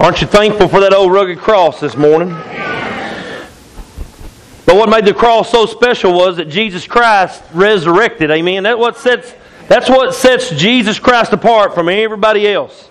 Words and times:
Aren't 0.00 0.22
you 0.22 0.26
thankful 0.26 0.66
for 0.66 0.80
that 0.80 0.94
old 0.94 1.12
rugged 1.12 1.40
cross 1.40 1.78
this 1.78 1.94
morning? 1.94 2.30
But 4.64 4.76
what 4.76 4.88
made 4.88 5.04
the 5.04 5.12
cross 5.12 5.50
so 5.50 5.66
special 5.66 6.14
was 6.14 6.38
that 6.38 6.48
Jesus 6.48 6.86
Christ 6.86 7.42
resurrected. 7.52 8.30
Amen. 8.30 8.62
That 8.62 8.78
what 8.78 8.96
sets 8.96 9.34
that's 9.68 9.90
what 9.90 10.14
sets 10.14 10.52
Jesus 10.52 10.98
Christ 10.98 11.34
apart 11.34 11.74
from 11.74 11.90
everybody 11.90 12.48
else. 12.48 12.90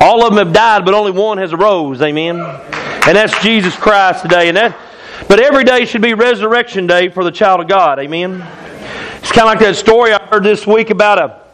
All 0.00 0.26
of 0.26 0.34
them 0.34 0.44
have 0.44 0.52
died, 0.52 0.84
but 0.84 0.94
only 0.94 1.12
one 1.12 1.38
has 1.38 1.52
arose. 1.52 2.02
Amen. 2.02 2.40
And 2.40 3.16
that's 3.16 3.40
Jesus 3.40 3.76
Christ 3.76 4.22
today. 4.22 4.48
And 4.48 4.56
that 4.56 4.76
but 5.28 5.38
every 5.38 5.62
day 5.62 5.84
should 5.84 6.02
be 6.02 6.14
resurrection 6.14 6.88
day 6.88 7.08
for 7.08 7.22
the 7.22 7.30
child 7.30 7.60
of 7.60 7.68
God. 7.68 8.00
Amen. 8.00 8.44
It's 9.18 9.30
kind 9.30 9.42
of 9.42 9.54
like 9.54 9.60
that 9.60 9.76
story 9.76 10.12
I 10.12 10.20
heard 10.26 10.42
this 10.42 10.66
week 10.66 10.90
about 10.90 11.18
a 11.20 11.45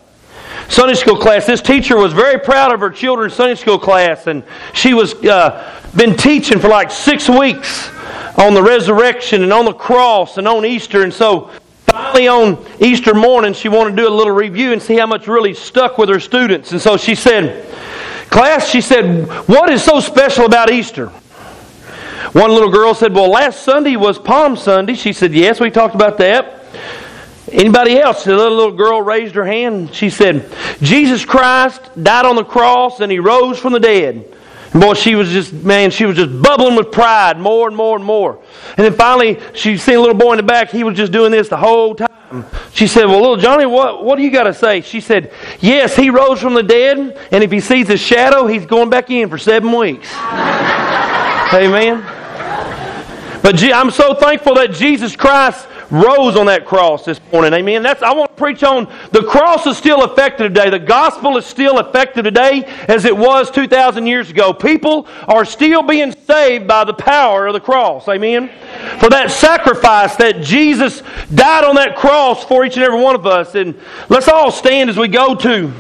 Sunday 0.73 0.95
school 0.95 1.19
class. 1.19 1.45
This 1.45 1.61
teacher 1.61 1.99
was 1.99 2.15
very 2.15 2.41
proud 2.41 2.73
of 2.73 2.81
her 2.81 2.89
children's 2.89 3.35
Sunday 3.35 3.57
school 3.57 3.79
class, 3.79 4.27
and 4.27 4.43
she 4.73 4.95
was 4.95 5.13
uh, 5.25 5.79
been 5.95 6.17
teaching 6.17 6.59
for 6.59 6.69
like 6.69 6.91
six 6.91 7.29
weeks 7.29 7.91
on 8.39 8.55
the 8.55 8.63
resurrection 8.63 9.43
and 9.43 9.53
on 9.53 9.67
the 9.67 9.75
cross 9.75 10.39
and 10.39 10.49
on 10.49 10.65
Easter. 10.65 11.03
And 11.03 11.13
so 11.13 11.51
finally 11.87 12.27
on 12.27 12.65
Easter 12.81 13.13
morning, 13.13 13.53
she 13.53 13.69
wanted 13.69 13.91
to 13.91 13.97
do 13.97 14.09
a 14.09 14.11
little 14.11 14.33
review 14.33 14.73
and 14.73 14.81
see 14.81 14.97
how 14.97 15.07
much 15.07 15.29
really 15.29 15.53
stuck 15.53 15.99
with 15.99 16.09
her 16.09 16.19
students. 16.19 16.73
And 16.73 16.81
so 16.81 16.97
she 16.97 17.15
said, 17.15 17.69
Class, 18.31 18.67
she 18.71 18.81
said, 18.81 19.29
what 19.47 19.69
is 19.69 19.85
so 19.85 20.01
special 20.01 20.47
about 20.47 20.71
Easter? 20.71 21.09
One 22.33 22.51
little 22.51 22.71
girl 22.71 22.95
said, 22.95 23.13
Well, 23.13 23.29
last 23.29 23.63
Sunday 23.63 23.97
was 23.97 24.19
Palm 24.19 24.57
Sunday. 24.57 24.95
She 24.95 25.13
said, 25.13 25.35
Yes, 25.35 25.61
we 25.61 25.71
talked 25.71 25.95
about 25.95 26.17
that. 26.17 26.62
Anybody 27.53 27.99
else? 27.99 28.25
The 28.25 28.35
little, 28.35 28.57
little 28.57 28.77
girl 28.77 29.03
raised 29.03 29.35
her 29.35 29.45
hand. 29.45 29.95
She 29.95 30.09
said, 30.09 30.51
Jesus 30.81 31.25
Christ 31.25 31.83
died 32.03 32.25
on 32.25 32.37
the 32.37 32.45
cross 32.45 33.01
and 33.01 33.13
he 33.13 33.19
rose 33.19 33.59
from 33.59 33.75
the 33.75 33.81
dead. 33.81 34.35
And 34.73 34.81
boy, 34.81 34.95
she 34.95 35.15
was 35.15 35.29
just, 35.29 35.53
man, 35.53 35.91
she 35.91 36.07
was 36.07 36.17
just 36.17 36.43
bubbling 36.43 36.77
with 36.77 36.91
pride 36.91 37.39
more 37.39 37.69
and 37.69 37.77
more 37.77 37.95
and 37.95 38.05
more. 38.05 38.43
And 38.77 38.87
then 38.87 38.95
finally, 38.95 39.39
she 39.55 39.77
seen 39.77 39.97
a 39.97 40.01
little 40.01 40.17
boy 40.17 40.33
in 40.33 40.37
the 40.39 40.43
back. 40.43 40.71
He 40.71 40.83
was 40.83 40.97
just 40.97 41.13
doing 41.13 41.31
this 41.31 41.49
the 41.49 41.59
whole 41.59 41.95
time. 41.95 42.47
She 42.73 42.87
said, 42.87 43.05
Well, 43.05 43.21
little 43.21 43.37
Johnny, 43.37 43.67
what, 43.67 44.03
what 44.03 44.17
do 44.17 44.23
you 44.23 44.31
got 44.31 44.45
to 44.45 44.55
say? 44.55 44.81
She 44.81 45.03
said, 45.03 45.31
Yes, 45.61 45.95
he 45.95 46.09
rose 46.09 46.41
from 46.41 46.55
the 46.55 46.63
dead. 46.63 47.19
And 47.31 47.45
if 47.45 47.53
he 47.53 47.61
sees 47.61 47.87
his 47.87 48.01
shadow, 48.01 48.47
he's 48.47 48.65
going 48.65 48.89
back 48.89 49.11
in 49.11 49.29
for 49.29 49.37
seven 49.37 49.71
weeks. 49.77 50.11
Amen. 51.53 52.01
But 53.43 53.63
I'm 53.63 53.91
so 53.91 54.15
thankful 54.15 54.55
that 54.55 54.73
Jesus 54.73 55.17
Christ 55.17 55.67
rose 55.93 56.37
on 56.37 56.47
that 56.47 56.65
cross 56.65 57.05
this 57.05 57.21
morning. 57.31 57.53
Amen. 57.53 57.83
That's 57.83 58.03
I 58.03 58.13
want 58.15 58.31
to 58.31 58.37
preach 58.37 58.65
on 58.65 58.91
the 59.13 59.23
cross 59.23 59.67
is 59.67 59.77
still 59.77 60.05
effective 60.05 60.53
today. 60.53 60.71
The 60.71 60.79
gospel 60.79 61.37
is 61.37 61.45
still 61.45 61.79
effective 61.79 62.25
today 62.25 62.65
as 62.89 63.05
it 63.05 63.17
was 63.17 63.51
2,000 63.51 64.07
years 64.07 64.31
ago. 64.31 64.55
People 64.55 65.07
are 65.29 65.45
still 65.45 65.83
being 65.83 66.13
saved 66.27 66.67
by 66.67 66.85
the 66.85 66.95
power 66.95 67.47
of 67.47 67.53
the 67.53 67.61
cross. 67.61 68.09
Amen. 68.09 68.49
For 68.99 69.11
that 69.11 69.31
sacrifice 69.31 70.17
that 70.17 70.41
Jesus 70.41 71.03
died 71.35 71.65
on 71.65 71.75
that 71.75 71.95
cross 71.95 72.43
for 72.43 72.65
each 72.65 72.77
and 72.77 72.85
every 72.85 73.01
one 73.01 73.15
of 73.15 73.27
us. 73.27 73.55
And 73.55 73.79
let's 74.09 74.29
all 74.29 74.51
stand 74.51 74.89
as 74.89 74.97
we 74.97 75.09
go 75.09 75.35
to. 75.35 75.73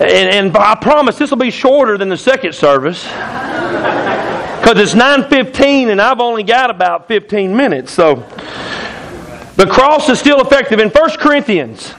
And, 0.00 0.48
and 0.50 0.56
I 0.56 0.74
promise 0.74 1.16
this 1.16 1.30
will 1.30 1.38
be 1.38 1.50
shorter 1.50 1.96
than 1.96 2.08
the 2.08 2.16
second 2.16 2.54
service. 2.54 3.04
Because 4.60 4.78
it's 4.78 4.94
9.15 4.94 5.90
and 5.90 6.00
I've 6.00 6.20
only 6.20 6.42
got 6.42 6.70
about 6.70 7.08
15 7.08 7.56
minutes. 7.56 7.92
So 7.92 8.16
the 9.56 9.66
cross 9.66 10.08
is 10.08 10.18
still 10.18 10.40
effective. 10.40 10.78
In 10.78 10.90
1 10.90 11.10
Corinthians, 11.18 11.94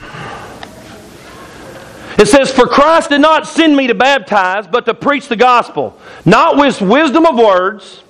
it 2.18 2.26
says, 2.28 2.52
For 2.52 2.66
Christ 2.66 3.08
did 3.08 3.20
not 3.20 3.46
send 3.46 3.76
me 3.76 3.86
to 3.86 3.94
baptize, 3.94 4.66
but 4.66 4.84
to 4.86 4.94
preach 4.94 5.28
the 5.28 5.36
gospel, 5.36 5.98
not 6.24 6.56
with 6.58 6.80
wisdom 6.80 7.26
of 7.26 7.36
words, 7.36 8.02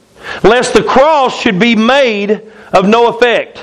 lest 0.43 0.75
the 0.75 0.83
cross 0.83 1.41
should 1.41 1.59
be 1.59 1.77
made 1.77 2.43
of 2.73 2.89
no 2.89 3.09
effect. 3.09 3.59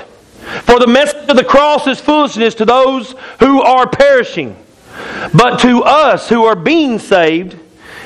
For 0.62 0.78
the 0.78 0.86
message 0.86 1.28
of 1.28 1.36
the 1.36 1.44
cross 1.44 1.86
is 1.86 2.00
foolishness 2.00 2.54
to 2.56 2.64
those 2.64 3.14
who 3.40 3.60
are 3.60 3.86
perishing, 3.86 4.56
but 5.34 5.58
to 5.60 5.84
us 5.84 6.28
who 6.28 6.44
are 6.44 6.56
being 6.56 6.98
saved, 6.98 7.58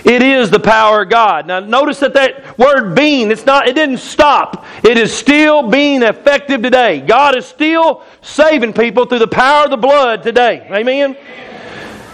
it 0.04 0.22
is 0.22 0.50
the 0.50 0.58
power 0.60 1.02
of 1.02 1.10
God. 1.10 1.46
Now 1.46 1.60
notice 1.60 2.00
that 2.00 2.14
that 2.14 2.58
word 2.58 2.94
being, 2.94 3.30
it's 3.30 3.46
not, 3.46 3.68
it 3.68 3.74
didn't 3.74 3.98
stop. 3.98 4.64
It 4.82 4.98
is 4.98 5.12
still 5.12 5.68
being 5.68 6.02
effective 6.02 6.62
today. 6.62 7.00
God 7.00 7.36
is 7.36 7.46
still 7.46 8.02
saving 8.20 8.72
people 8.72 9.06
through 9.06 9.20
the 9.20 9.28
power 9.28 9.64
of 9.64 9.70
the 9.70 9.76
blood 9.76 10.22
today. 10.22 10.66
Amen? 10.70 11.16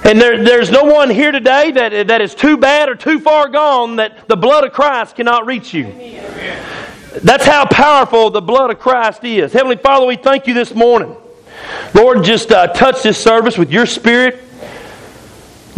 And 0.04 0.20
there, 0.20 0.42
there's 0.42 0.70
no 0.70 0.84
one 0.84 1.10
here 1.10 1.32
today 1.32 1.70
that, 1.72 2.06
that 2.08 2.20
is 2.20 2.34
too 2.34 2.56
bad 2.56 2.88
or 2.88 2.94
too 2.94 3.18
far 3.18 3.48
gone 3.48 3.96
that 3.96 4.28
the 4.28 4.36
blood 4.36 4.64
of 4.64 4.72
Christ 4.72 5.16
cannot 5.16 5.46
reach 5.46 5.74
you. 5.74 5.92
That's 7.22 7.44
how 7.44 7.66
powerful 7.66 8.30
the 8.30 8.40
blood 8.40 8.70
of 8.70 8.78
Christ 8.78 9.24
is. 9.24 9.52
Heavenly 9.52 9.76
Father, 9.76 10.06
we 10.06 10.16
thank 10.16 10.46
you 10.46 10.54
this 10.54 10.74
morning. 10.74 11.16
Lord, 11.94 12.22
just 12.22 12.52
uh, 12.52 12.68
touch 12.68 13.02
this 13.02 13.22
service 13.22 13.58
with 13.58 13.72
your 13.72 13.86
spirit. 13.86 14.44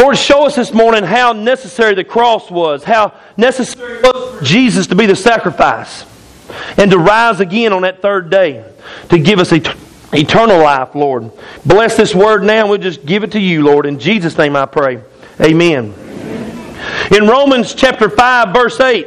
Lord, 0.01 0.17
show 0.17 0.47
us 0.47 0.57
this 0.57 0.73
morning 0.73 1.05
how 1.05 1.35
necessary 1.35 1.95
the 1.95 2.05
cross 2.05 2.51
was, 2.51 2.83
how 2.83 3.13
necessary 3.37 3.99
it 3.99 4.03
was 4.03 4.39
for 4.39 4.45
Jesus 4.45 4.87
to 4.87 4.95
be 4.95 5.05
the 5.05 5.15
sacrifice 5.15 6.07
and 6.79 6.91
to 6.91 6.99
rise 6.99 7.41
again 7.41 7.75
on 7.75 7.83
that 7.83 8.01
third 8.01 8.31
day 8.31 8.65
to 9.11 9.19
give 9.19 9.39
us 9.39 9.53
eternal 9.53 10.59
life, 10.59 10.95
Lord. 10.95 11.31
Bless 11.67 11.99
this 11.99 12.15
word 12.15 12.43
now. 12.43 12.67
We'll 12.67 12.79
just 12.79 13.05
give 13.05 13.25
it 13.25 13.33
to 13.33 13.39
you, 13.39 13.63
Lord. 13.63 13.85
In 13.85 13.99
Jesus' 13.99 14.39
name 14.39 14.57
I 14.57 14.65
pray. 14.65 15.03
Amen. 15.39 15.93
In 17.15 17.27
Romans 17.27 17.75
chapter 17.75 18.09
5, 18.09 18.55
verse 18.55 18.81
8, 18.81 19.07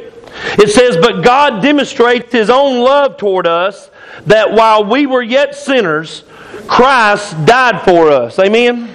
it 0.58 0.70
says, 0.70 0.96
But 0.96 1.24
God 1.24 1.60
demonstrates 1.60 2.30
His 2.30 2.50
own 2.50 2.78
love 2.84 3.16
toward 3.16 3.48
us, 3.48 3.90
that 4.26 4.52
while 4.52 4.84
we 4.84 5.06
were 5.06 5.22
yet 5.22 5.56
sinners, 5.56 6.22
Christ 6.68 7.44
died 7.46 7.82
for 7.82 8.10
us. 8.10 8.38
Amen. 8.38 8.93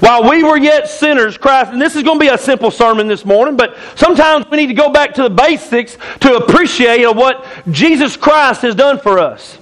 While 0.00 0.28
we 0.28 0.42
were 0.42 0.56
yet 0.56 0.88
sinners, 0.88 1.36
Christ, 1.36 1.72
and 1.72 1.80
this 1.80 1.96
is 1.96 2.02
going 2.02 2.18
to 2.18 2.24
be 2.24 2.28
a 2.28 2.38
simple 2.38 2.70
sermon 2.70 3.06
this 3.06 3.24
morning, 3.24 3.56
but 3.56 3.76
sometimes 3.94 4.46
we 4.50 4.56
need 4.56 4.68
to 4.68 4.74
go 4.74 4.90
back 4.90 5.14
to 5.14 5.22
the 5.22 5.30
basics 5.30 5.96
to 6.20 6.36
appreciate 6.36 7.04
what 7.14 7.46
Jesus 7.70 8.16
Christ 8.16 8.62
has 8.62 8.74
done 8.74 8.98
for 8.98 9.18
us. 9.18 9.58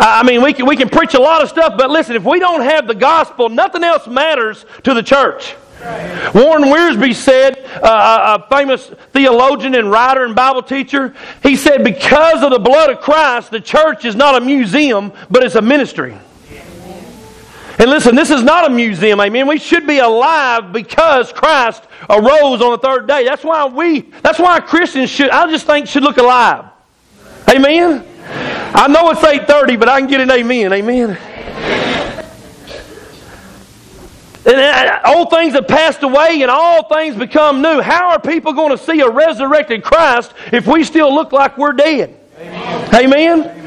I 0.00 0.22
mean, 0.22 0.42
we 0.42 0.52
can, 0.52 0.64
we 0.66 0.76
can 0.76 0.88
preach 0.88 1.14
a 1.14 1.20
lot 1.20 1.42
of 1.42 1.48
stuff, 1.48 1.74
but 1.76 1.90
listen, 1.90 2.14
if 2.14 2.24
we 2.24 2.38
don't 2.38 2.62
have 2.62 2.86
the 2.86 2.94
gospel, 2.94 3.48
nothing 3.48 3.82
else 3.82 4.06
matters 4.06 4.64
to 4.84 4.94
the 4.94 5.02
church. 5.02 5.56
Warren 6.34 6.64
Wiersbe 6.64 7.14
said, 7.14 7.64
uh, 7.82 8.38
a 8.40 8.48
famous 8.48 8.86
theologian 9.12 9.74
and 9.74 9.90
writer 9.90 10.24
and 10.24 10.34
Bible 10.34 10.62
teacher, 10.62 11.14
he 11.42 11.56
said, 11.56 11.84
because 11.84 12.42
of 12.42 12.50
the 12.50 12.58
blood 12.58 12.90
of 12.90 13.00
Christ, 13.00 13.50
the 13.50 13.60
church 13.60 14.04
is 14.04 14.16
not 14.16 14.40
a 14.40 14.44
museum, 14.44 15.12
but 15.30 15.44
it's 15.44 15.54
a 15.54 15.62
ministry. 15.62 16.16
And 17.78 17.90
listen, 17.90 18.16
this 18.16 18.30
is 18.30 18.42
not 18.42 18.68
a 18.68 18.70
museum, 18.70 19.20
amen. 19.20 19.46
We 19.46 19.58
should 19.58 19.86
be 19.86 20.00
alive 20.00 20.72
because 20.72 21.32
Christ 21.32 21.84
arose 22.10 22.60
on 22.60 22.72
the 22.72 22.78
third 22.78 23.06
day. 23.06 23.24
That's 23.24 23.44
why 23.44 23.66
we, 23.66 24.00
that's 24.22 24.40
why 24.40 24.58
Christians 24.58 25.10
should, 25.10 25.30
I 25.30 25.48
just 25.48 25.64
think, 25.64 25.86
should 25.86 26.02
look 26.02 26.16
alive. 26.16 26.64
Amen? 27.48 28.04
I 28.74 28.88
know 28.88 29.10
it's 29.10 29.20
8.30, 29.20 29.78
but 29.78 29.88
I 29.88 30.00
can 30.00 30.08
get 30.08 30.20
an 30.20 30.30
amen. 30.30 30.72
Amen. 30.72 31.16
And 34.44 34.56
uh, 34.56 35.00
old 35.04 35.30
things 35.30 35.52
have 35.52 35.68
passed 35.68 36.02
away 36.02 36.40
and 36.42 36.50
all 36.50 36.88
things 36.88 37.14
become 37.16 37.60
new. 37.60 37.80
How 37.80 38.10
are 38.10 38.20
people 38.20 38.54
going 38.54 38.76
to 38.76 38.82
see 38.82 39.00
a 39.00 39.08
resurrected 39.08 39.84
Christ 39.84 40.32
if 40.52 40.66
we 40.66 40.84
still 40.84 41.14
look 41.14 41.32
like 41.32 41.58
we're 41.58 41.74
dead? 41.74 42.18
Amen. 42.38 42.94
Amen? 42.94 43.57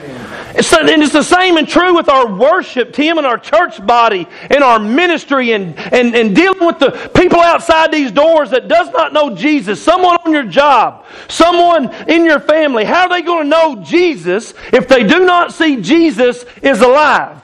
And 0.56 1.02
it's 1.02 1.14
the 1.14 1.24
same 1.24 1.58
and 1.58 1.68
true 1.68 1.96
with 1.96 2.10
our 2.10 2.28
worship 2.28 2.94
team 2.94 3.18
and 3.18 3.26
our 3.26 3.38
church 3.38 3.86
body 3.86 4.28
and 4.50 4.64
our 4.64 4.80
ministry 4.80 5.54
and, 5.54 5.78
and, 5.78 6.16
and 6.16 6.36
dealing 6.36 6.66
with 6.66 6.80
the 6.80 6.92
people 7.16 7.40
outside 7.40 7.92
these 7.92 8.12
doors 8.12 8.50
that 8.52 8.68
does 8.68 8.90
not 8.92 9.14
know 9.14 9.36
Jesus, 9.36 9.82
someone 9.82 10.18
on 10.26 10.34
your 10.34 10.46
job, 10.46 11.06
someone 11.28 11.94
in 12.10 12.26
your 12.26 12.40
family. 12.40 12.84
How 12.84 13.04
are 13.04 13.10
they 13.10 13.22
going 13.22 13.44
to 13.44 13.50
know 13.50 13.84
Jesus 13.84 14.54
if 14.74 14.88
they 14.88 15.04
do 15.08 15.26
not 15.26 15.54
see 15.54 15.82
Jesus 15.82 16.46
is 16.62 16.82
alive? 16.82 17.42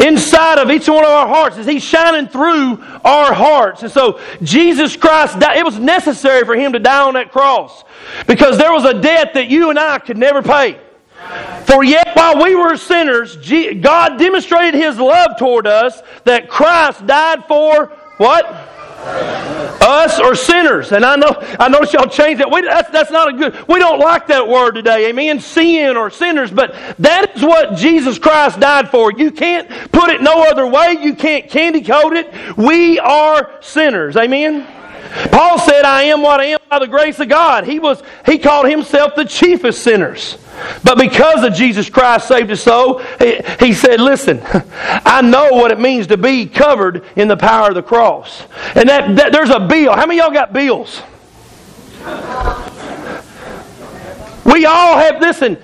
inside 0.00 0.58
of 0.58 0.70
each 0.70 0.88
one 0.88 1.04
of 1.04 1.10
our 1.10 1.28
hearts 1.28 1.58
is 1.58 1.66
he's 1.66 1.82
shining 1.82 2.26
through 2.26 2.82
our 3.04 3.34
hearts 3.34 3.82
and 3.82 3.92
so 3.92 4.18
jesus 4.42 4.96
christ 4.96 5.38
died. 5.38 5.58
it 5.58 5.64
was 5.64 5.78
necessary 5.78 6.44
for 6.44 6.54
him 6.54 6.72
to 6.72 6.78
die 6.78 7.02
on 7.02 7.14
that 7.14 7.30
cross 7.30 7.84
because 8.26 8.56
there 8.56 8.72
was 8.72 8.84
a 8.84 8.98
debt 9.02 9.34
that 9.34 9.48
you 9.48 9.68
and 9.68 9.78
i 9.78 9.98
could 9.98 10.16
never 10.16 10.40
pay 10.40 10.80
for 11.66 11.84
yet 11.84 12.14
while 12.14 12.42
we 12.42 12.54
were 12.54 12.76
sinners, 12.76 13.36
God 13.36 14.18
demonstrated 14.18 14.74
His 14.74 14.98
love 14.98 15.38
toward 15.38 15.66
us 15.66 16.02
that 16.24 16.48
Christ 16.48 17.06
died 17.06 17.44
for 17.46 17.86
what? 18.16 18.46
Us 19.82 20.20
or 20.20 20.34
sinners. 20.34 20.92
And 20.92 21.04
I 21.04 21.16
know 21.16 21.34
I 21.58 21.68
know 21.68 21.80
y'all 21.90 22.06
change 22.06 22.38
that. 22.38 22.50
We, 22.50 22.60
that's, 22.60 22.90
that's 22.90 23.10
not 23.10 23.28
a 23.28 23.32
good 23.32 23.68
we 23.68 23.78
don't 23.78 23.98
like 23.98 24.26
that 24.26 24.46
word 24.46 24.72
today. 24.72 25.08
Amen. 25.08 25.40
Sin 25.40 25.96
or 25.96 26.10
sinners, 26.10 26.50
but 26.50 26.74
that 26.98 27.36
is 27.36 27.42
what 27.42 27.76
Jesus 27.76 28.18
Christ 28.18 28.60
died 28.60 28.90
for. 28.90 29.10
You 29.10 29.30
can't 29.30 29.68
put 29.90 30.10
it 30.10 30.20
no 30.20 30.42
other 30.42 30.66
way. 30.66 30.98
You 31.00 31.14
can't 31.14 31.48
candy 31.48 31.80
coat 31.80 32.12
it. 32.12 32.56
We 32.58 32.98
are 32.98 33.56
sinners. 33.62 34.16
Amen. 34.16 34.79
Paul 35.30 35.58
said, 35.58 35.84
I 35.84 36.04
am 36.04 36.22
what 36.22 36.40
I 36.40 36.46
am 36.46 36.60
by 36.68 36.78
the 36.78 36.86
grace 36.86 37.18
of 37.18 37.28
God. 37.28 37.64
He, 37.64 37.78
was, 37.78 38.02
he 38.26 38.38
called 38.38 38.68
himself 38.68 39.14
the 39.16 39.24
chiefest 39.24 39.82
sinners. 39.82 40.38
But 40.84 40.98
because 40.98 41.42
of 41.42 41.54
Jesus 41.54 41.90
Christ 41.90 42.28
saved 42.28 42.50
his 42.50 42.62
soul, 42.62 42.98
he, 43.18 43.40
he 43.58 43.72
said, 43.72 44.00
Listen, 44.00 44.40
I 44.44 45.22
know 45.22 45.48
what 45.50 45.70
it 45.70 45.80
means 45.80 46.06
to 46.08 46.16
be 46.16 46.46
covered 46.46 47.04
in 47.16 47.28
the 47.28 47.36
power 47.36 47.68
of 47.68 47.74
the 47.74 47.82
cross. 47.82 48.42
And 48.74 48.88
that, 48.88 49.16
that 49.16 49.32
there's 49.32 49.50
a 49.50 49.60
bill. 49.60 49.94
How 49.94 50.06
many 50.06 50.20
y'all 50.20 50.30
got 50.30 50.52
bills? 50.52 51.02
We 54.44 54.64
all 54.66 54.98
have, 54.98 55.20
listen, 55.20 55.58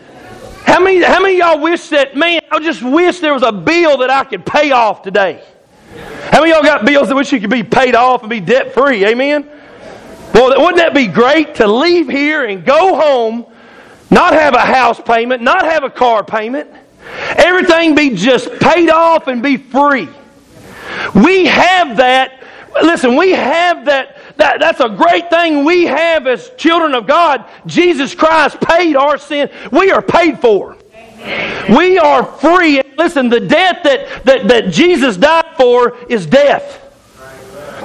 how 0.65 0.81
many, 0.81 1.03
how 1.03 1.21
many 1.21 1.39
y'all 1.39 1.61
wish 1.61 1.89
that, 1.89 2.17
man, 2.17 2.41
I 2.51 2.59
just 2.59 2.83
wish 2.83 3.21
there 3.21 3.33
was 3.35 3.43
a 3.43 3.53
bill 3.53 3.99
that 3.99 4.11
I 4.11 4.25
could 4.25 4.45
pay 4.45 4.73
off 4.73 5.03
today? 5.03 5.43
How 5.97 6.41
many 6.41 6.53
y'all 6.53 6.63
got 6.63 6.85
bills 6.85 7.09
that 7.09 7.15
wish 7.15 7.33
you 7.33 7.41
could 7.41 7.51
be 7.51 7.63
paid 7.63 7.95
off 7.95 8.23
and 8.23 8.31
be 8.31 8.41
debt 8.41 8.75
free? 8.75 9.05
Amen? 9.07 9.49
Well, 10.35 10.51
wouldn't 10.61 10.77
that 10.77 10.93
be 10.93 11.07
great 11.07 11.55
to 11.57 11.67
leave 11.67 12.09
here 12.09 12.45
and 12.45 12.65
go 12.65 12.95
home, 13.01 13.47
not 14.11 14.35
have 14.35 14.55
a 14.55 14.61
house 14.61 15.01
payment, 15.01 15.43
not 15.43 15.65
have 15.65 15.83
a 15.83 15.91
car 15.91 16.25
payment, 16.25 16.71
everything 17.37 17.95
be 17.95 18.17
just 18.17 18.51
paid 18.61 18.91
off 18.91 19.29
and 19.29 19.43
be 19.43 19.57
free? 19.57 20.09
We 21.15 21.47
have 21.47 21.97
that. 21.99 22.43
Listen, 22.83 23.17
we 23.17 23.31
have 23.33 23.87
that. 23.87 24.19
that 24.37 24.61
that's 24.61 24.81
a 24.81 24.91
great 24.91 25.31
thing 25.31 25.65
we 25.65 25.85
have 25.85 26.27
as 26.27 26.51
children 26.59 26.95
of 26.95 27.07
God. 27.07 27.47
Jesus 27.65 28.15
Christ 28.15 28.61
paid 28.61 28.97
our 28.97 29.17
sin. 29.17 29.51
We 29.73 29.91
are 29.91 30.03
paid 30.03 30.41
for. 30.41 30.76
We 31.69 31.99
are 31.99 32.25
free. 32.25 32.83
Listen, 32.97 33.29
the 33.29 33.41
death 33.41 33.83
that, 33.83 34.25
that, 34.25 34.49
that 34.49 34.73
Jesus 34.73 35.17
died 35.17 35.57
for 35.57 35.97
is 36.09 36.27
death. 36.27 36.83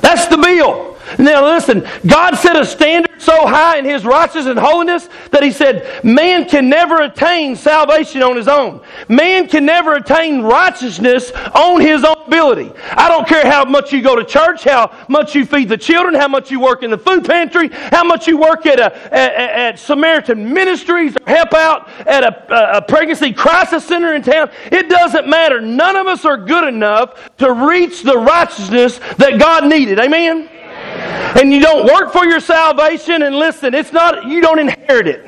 That's 0.01 0.27
the 0.27 0.37
bill. 0.37 0.90
Now 1.19 1.45
listen, 1.53 1.87
God 2.05 2.35
set 2.35 2.55
a 2.55 2.65
standard 2.65 3.21
so 3.21 3.45
high 3.45 3.77
in 3.77 3.85
His 3.85 4.05
righteousness 4.05 4.47
and 4.47 4.59
holiness 4.59 5.09
that 5.31 5.43
He 5.43 5.51
said 5.51 6.03
man 6.03 6.47
can 6.47 6.69
never 6.69 7.01
attain 7.01 7.55
salvation 7.55 8.23
on 8.23 8.35
his 8.35 8.47
own. 8.47 8.81
Man 9.07 9.47
can 9.47 9.65
never 9.65 9.95
attain 9.95 10.41
righteousness 10.41 11.31
on 11.53 11.81
his 11.81 12.03
own 12.03 12.15
ability. 12.25 12.71
I 12.91 13.09
don't 13.09 13.27
care 13.27 13.45
how 13.49 13.65
much 13.65 13.91
you 13.91 14.01
go 14.01 14.15
to 14.15 14.23
church, 14.23 14.63
how 14.63 14.91
much 15.07 15.35
you 15.35 15.45
feed 15.45 15.69
the 15.69 15.77
children, 15.77 16.15
how 16.15 16.27
much 16.27 16.49
you 16.51 16.59
work 16.59 16.83
in 16.83 16.91
the 16.91 16.97
food 16.97 17.25
pantry, 17.25 17.69
how 17.69 18.03
much 18.03 18.27
you 18.27 18.37
work 18.37 18.65
at, 18.65 18.79
a, 18.79 19.13
at, 19.13 19.33
at 19.33 19.79
Samaritan 19.79 20.53
Ministries 20.53 21.15
or 21.15 21.27
help 21.27 21.53
out 21.53 21.89
at 22.07 22.23
a, 22.23 22.77
a 22.77 22.81
pregnancy 22.81 23.33
crisis 23.33 23.85
center 23.85 24.13
in 24.13 24.21
town. 24.21 24.49
It 24.71 24.89
doesn't 24.89 25.27
matter. 25.27 25.59
None 25.61 25.95
of 25.95 26.07
us 26.07 26.25
are 26.25 26.37
good 26.37 26.67
enough 26.67 27.35
to 27.37 27.51
reach 27.51 28.03
the 28.03 28.17
righteousness 28.17 28.99
that 29.17 29.39
God 29.39 29.67
needed. 29.67 29.99
Amen? 29.99 30.49
And 31.39 31.53
you 31.53 31.61
don't 31.61 31.85
work 31.85 32.11
for 32.11 32.25
your 32.25 32.39
salvation, 32.39 33.21
and 33.21 33.35
listen, 33.35 33.73
it's 33.73 33.93
not, 33.93 34.25
you 34.25 34.41
don't 34.41 34.59
inherit 34.59 35.07
it. 35.07 35.25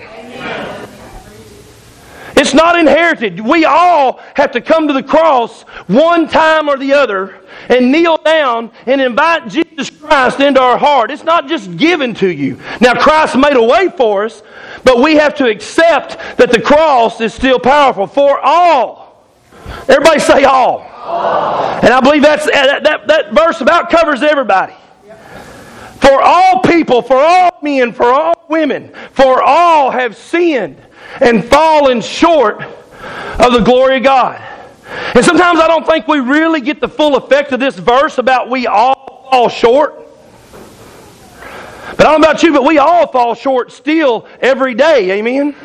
It's 2.35 2.53
not 2.53 2.77
inherited. 2.77 3.39
We 3.39 3.65
all 3.65 4.19
have 4.35 4.51
to 4.51 4.61
come 4.61 4.87
to 4.87 4.93
the 4.93 5.03
cross 5.03 5.61
one 5.87 6.27
time 6.27 6.67
or 6.67 6.77
the 6.77 6.93
other 6.93 7.41
and 7.69 7.91
kneel 7.91 8.17
down 8.17 8.71
and 8.85 8.99
invite 8.99 9.47
Jesus 9.49 9.89
Christ 9.89 10.39
into 10.39 10.59
our 10.59 10.77
heart. 10.77 11.11
It's 11.11 11.23
not 11.23 11.47
just 11.47 11.77
given 11.77 12.13
to 12.15 12.29
you. 12.29 12.59
Now, 12.81 12.99
Christ 12.99 13.37
made 13.37 13.55
a 13.55 13.63
way 13.63 13.89
for 13.95 14.25
us, 14.25 14.41
but 14.83 14.99
we 14.99 15.15
have 15.15 15.35
to 15.35 15.47
accept 15.47 16.37
that 16.37 16.51
the 16.51 16.59
cross 16.59 17.21
is 17.21 17.33
still 17.33 17.59
powerful 17.59 18.07
for 18.07 18.39
all. 18.39 19.25
Everybody 19.87 20.19
say 20.19 20.43
all. 20.43 20.79
all. 20.79 21.79
And 21.83 21.93
I 21.93 21.99
believe 22.01 22.23
that's, 22.23 22.45
that, 22.45 22.83
that, 22.83 23.07
that 23.07 23.33
verse 23.33 23.61
about 23.61 23.89
covers 23.89 24.23
everybody. 24.23 24.73
For 26.03 26.21
all 26.21 26.59
people, 26.59 27.01
for 27.01 27.15
all 27.15 27.57
men, 27.61 27.93
for 27.93 28.11
all 28.11 28.45
women, 28.49 28.91
for 29.13 29.41
all 29.41 29.89
have 29.89 30.17
sinned 30.17 30.75
and 31.21 31.45
fallen 31.45 32.01
short 32.01 32.61
of 32.61 33.53
the 33.53 33.61
glory 33.63 33.97
of 33.97 34.03
God. 34.03 34.41
And 35.15 35.23
sometimes 35.23 35.61
I 35.61 35.67
don't 35.69 35.87
think 35.87 36.09
we 36.09 36.19
really 36.19 36.59
get 36.59 36.81
the 36.81 36.89
full 36.89 37.15
effect 37.15 37.53
of 37.53 37.61
this 37.61 37.79
verse 37.79 38.17
about 38.17 38.49
we 38.49 38.67
all 38.67 39.29
fall 39.31 39.47
short. 39.47 40.03
But 41.95 42.07
I 42.07 42.11
don't 42.11 42.19
know 42.21 42.31
about 42.31 42.43
you, 42.43 42.51
but 42.51 42.65
we 42.65 42.79
all 42.79 43.07
fall 43.07 43.33
short 43.33 43.71
still 43.71 44.27
every 44.41 44.73
day. 44.73 45.11
Amen? 45.11 45.55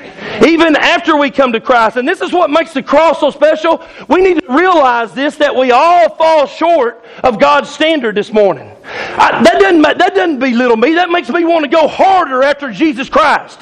Even 0.47 0.77
after 0.77 1.17
we 1.17 1.33
come 1.33 1.53
to 1.53 1.61
Christ. 1.61 1.97
And 1.97 2.07
this 2.07 2.21
is 2.21 2.33
what 2.33 2.49
makes 2.49 2.73
the 2.75 2.83
cross 2.83 3.19
so 3.19 3.31
special. 3.31 3.85
We 4.09 4.21
need 4.21 4.41
to 4.41 4.53
realize 4.53 5.13
this 5.15 5.37
that 5.37 5.57
we 5.57 5.73
all 5.73 6.15
fall 6.17 6.47
short 6.47 7.05
of 7.25 7.41
God's 7.41 7.71
standard 7.71 8.15
this 8.15 8.33
morning. 8.33 8.71
I, 9.19 9.43
that, 9.43 9.59
doesn't, 9.61 9.83
that 9.83 10.15
doesn't 10.15 10.39
belittle 10.39 10.77
me. 10.77 10.95
That 10.95 11.11
makes 11.11 11.29
me 11.29 11.45
want 11.45 11.65
to 11.65 11.71
go 11.71 11.89
harder 11.89 12.43
after 12.43 12.71
Jesus 12.71 13.09
Christ. 13.09 13.61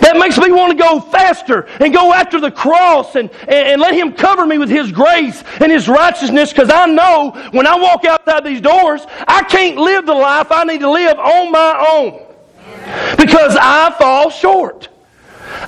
That 0.00 0.16
makes 0.18 0.38
me 0.38 0.50
want 0.50 0.76
to 0.76 0.78
go 0.78 1.00
faster 1.00 1.66
and 1.80 1.92
go 1.92 2.12
after 2.12 2.40
the 2.40 2.50
cross 2.50 3.14
and, 3.14 3.30
and, 3.42 3.50
and 3.50 3.80
let 3.80 3.94
Him 3.94 4.12
cover 4.12 4.44
me 4.44 4.58
with 4.58 4.70
His 4.70 4.90
grace 4.90 5.44
and 5.60 5.70
His 5.70 5.88
righteousness 5.88 6.52
because 6.52 6.70
I 6.70 6.86
know 6.86 7.30
when 7.52 7.66
I 7.66 7.78
walk 7.78 8.04
outside 8.04 8.44
these 8.44 8.60
doors, 8.60 9.02
I 9.26 9.44
can't 9.44 9.76
live 9.76 10.04
the 10.04 10.14
life 10.14 10.50
I 10.50 10.64
need 10.64 10.80
to 10.80 10.90
live 10.90 11.18
on 11.18 11.52
my 11.52 11.86
own 11.92 12.26
because 13.16 13.56
I 13.60 13.94
fall 13.98 14.30
short. 14.30 14.88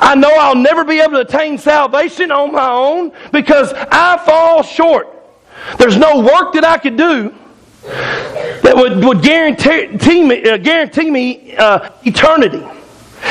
I 0.00 0.14
know 0.14 0.30
I'll 0.30 0.56
never 0.56 0.84
be 0.84 1.00
able 1.00 1.12
to 1.12 1.20
attain 1.20 1.56
salvation 1.56 2.30
on 2.30 2.52
my 2.52 2.68
own 2.68 3.12
because 3.32 3.72
I 3.74 4.20
fall 4.24 4.62
short. 4.62 5.08
There's 5.78 5.96
no 5.96 6.20
work 6.20 6.54
that 6.54 6.64
I 6.64 6.78
could 6.78 6.96
do 6.96 7.34
that 8.70 8.76
would, 8.76 9.04
would 9.04 9.20
guarantee 9.20 10.22
me, 10.22 10.48
uh, 10.48 10.56
guarantee 10.56 11.10
me 11.10 11.56
uh, 11.56 11.90
eternity. 12.04 12.64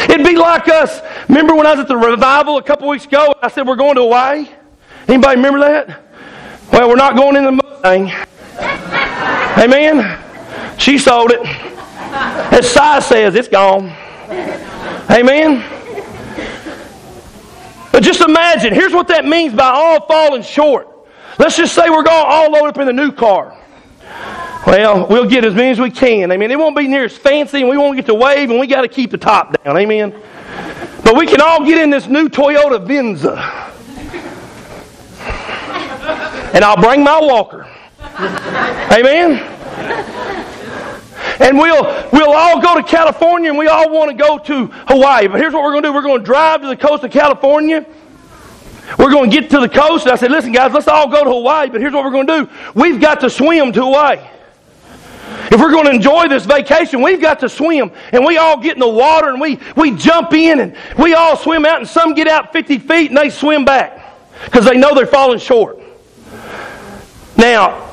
It'd 0.09 0.25
be 0.25 0.35
like 0.35 0.67
us. 0.67 0.99
Remember 1.29 1.55
when 1.55 1.65
I 1.65 1.71
was 1.71 1.79
at 1.79 1.87
the 1.87 1.95
revival 1.95 2.57
a 2.57 2.61
couple 2.61 2.89
weeks 2.89 3.05
ago? 3.05 3.33
I 3.41 3.47
said 3.47 3.65
we're 3.65 3.77
going 3.77 3.95
to 3.95 4.01
Hawaii. 4.01 4.49
Anybody 5.07 5.37
remember 5.37 5.59
that? 5.61 6.03
Well, 6.73 6.89
we're 6.89 6.97
not 6.97 7.15
going 7.15 7.37
in 7.37 7.45
the 7.45 7.51
Mustang. 7.53 8.11
Amen. 9.57 10.19
She 10.77 10.97
sold 10.97 11.31
it. 11.31 11.39
As 11.45 12.69
Si 12.69 13.07
says, 13.07 13.35
it's 13.35 13.47
gone. 13.47 13.95
Amen. 15.09 15.63
But 17.93 18.03
just 18.03 18.19
imagine. 18.19 18.73
Here's 18.73 18.91
what 18.91 19.07
that 19.07 19.23
means 19.23 19.53
by 19.53 19.69
all 19.69 20.05
falling 20.05 20.43
short. 20.43 20.89
Let's 21.37 21.55
just 21.55 21.73
say 21.73 21.89
we're 21.89 22.03
going 22.03 22.25
all 22.27 22.51
load 22.51 22.67
up 22.67 22.77
in 22.77 22.87
the 22.87 22.91
new 22.91 23.13
car. 23.13 23.55
Well, 24.67 25.07
we'll 25.07 25.29
get 25.29 25.45
as 25.45 25.55
many 25.55 25.71
as 25.71 25.79
we 25.79 25.89
can. 25.89 26.31
Amen. 26.31 26.51
It 26.51 26.59
won't 26.59 26.75
be 26.75 26.87
near 26.87 27.05
as 27.05 27.17
fancy, 27.17 27.61
and 27.61 27.69
we 27.69 27.77
won't 27.77 27.95
get 27.95 28.05
to 28.07 28.13
wave, 28.13 28.49
and 28.49 28.59
we 28.59 28.67
got 28.67 28.81
to 28.81 28.87
keep 28.87 29.11
the 29.11 29.17
top 29.17 29.63
down. 29.63 29.77
Amen. 29.77 30.11
But 31.03 31.15
we 31.15 31.25
can 31.25 31.41
all 31.41 31.65
get 31.65 31.77
in 31.77 31.89
this 31.89 32.07
new 32.07 32.29
Toyota 32.29 32.85
Venza. 32.85 33.35
And 36.53 36.63
I'll 36.63 36.77
bring 36.77 37.03
my 37.03 37.19
walker. 37.19 37.67
Amen. 38.91 39.39
And 41.39 41.57
we'll, 41.57 41.83
we'll 42.11 42.33
all 42.33 42.61
go 42.61 42.75
to 42.75 42.83
California 42.83 43.49
and 43.49 43.57
we 43.57 43.67
all 43.67 43.89
want 43.89 44.11
to 44.11 44.17
go 44.17 44.37
to 44.37 44.65
Hawaii. 44.87 45.27
But 45.27 45.39
here's 45.39 45.53
what 45.53 45.63
we're 45.63 45.71
going 45.71 45.83
to 45.83 45.89
do 45.89 45.93
we're 45.93 46.01
going 46.01 46.19
to 46.19 46.25
drive 46.25 46.61
to 46.61 46.67
the 46.67 46.75
coast 46.75 47.03
of 47.03 47.11
California. 47.11 47.85
We're 48.97 49.11
going 49.11 49.29
to 49.29 49.39
get 49.39 49.49
to 49.51 49.59
the 49.59 49.69
coast. 49.69 50.05
And 50.05 50.11
I 50.11 50.15
said, 50.15 50.31
listen, 50.31 50.51
guys, 50.51 50.73
let's 50.73 50.87
all 50.87 51.07
go 51.07 51.23
to 51.23 51.29
Hawaii. 51.29 51.69
But 51.69 51.81
here's 51.81 51.93
what 51.93 52.03
we're 52.03 52.11
going 52.11 52.27
to 52.27 52.45
do 52.45 52.51
we've 52.73 52.99
got 52.99 53.19
to 53.21 53.29
swim 53.29 53.71
to 53.73 53.83
Hawaii. 53.83 54.19
If 55.51 55.59
we're 55.59 55.71
going 55.71 55.85
to 55.85 55.91
enjoy 55.91 56.27
this 56.27 56.45
vacation, 56.45 57.01
we've 57.01 57.21
got 57.21 57.39
to 57.39 57.49
swim. 57.49 57.91
And 58.11 58.23
we 58.23 58.37
all 58.37 58.59
get 58.59 58.73
in 58.73 58.79
the 58.79 58.87
water 58.87 59.29
and 59.29 59.41
we, 59.41 59.59
we 59.75 59.91
jump 59.95 60.33
in 60.33 60.59
and 60.59 60.77
we 60.97 61.15
all 61.15 61.35
swim 61.35 61.65
out 61.65 61.79
and 61.79 61.87
some 61.87 62.13
get 62.13 62.27
out 62.27 62.53
50 62.53 62.77
feet 62.79 63.09
and 63.09 63.17
they 63.17 63.29
swim 63.29 63.65
back 63.65 64.15
because 64.45 64.65
they 64.65 64.77
know 64.77 64.93
they're 64.93 65.07
falling 65.07 65.39
short. 65.39 65.79
Now, 67.35 67.89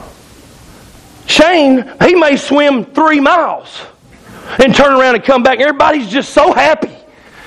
Shane, 1.26 1.92
he 2.02 2.14
may 2.14 2.36
swim 2.36 2.84
three 2.84 3.20
miles 3.20 3.80
and 4.58 4.74
turn 4.74 4.92
around 4.92 5.14
and 5.14 5.24
come 5.24 5.42
back. 5.42 5.58
Everybody's 5.60 6.08
just 6.08 6.30
so 6.30 6.52
happy. 6.52 6.94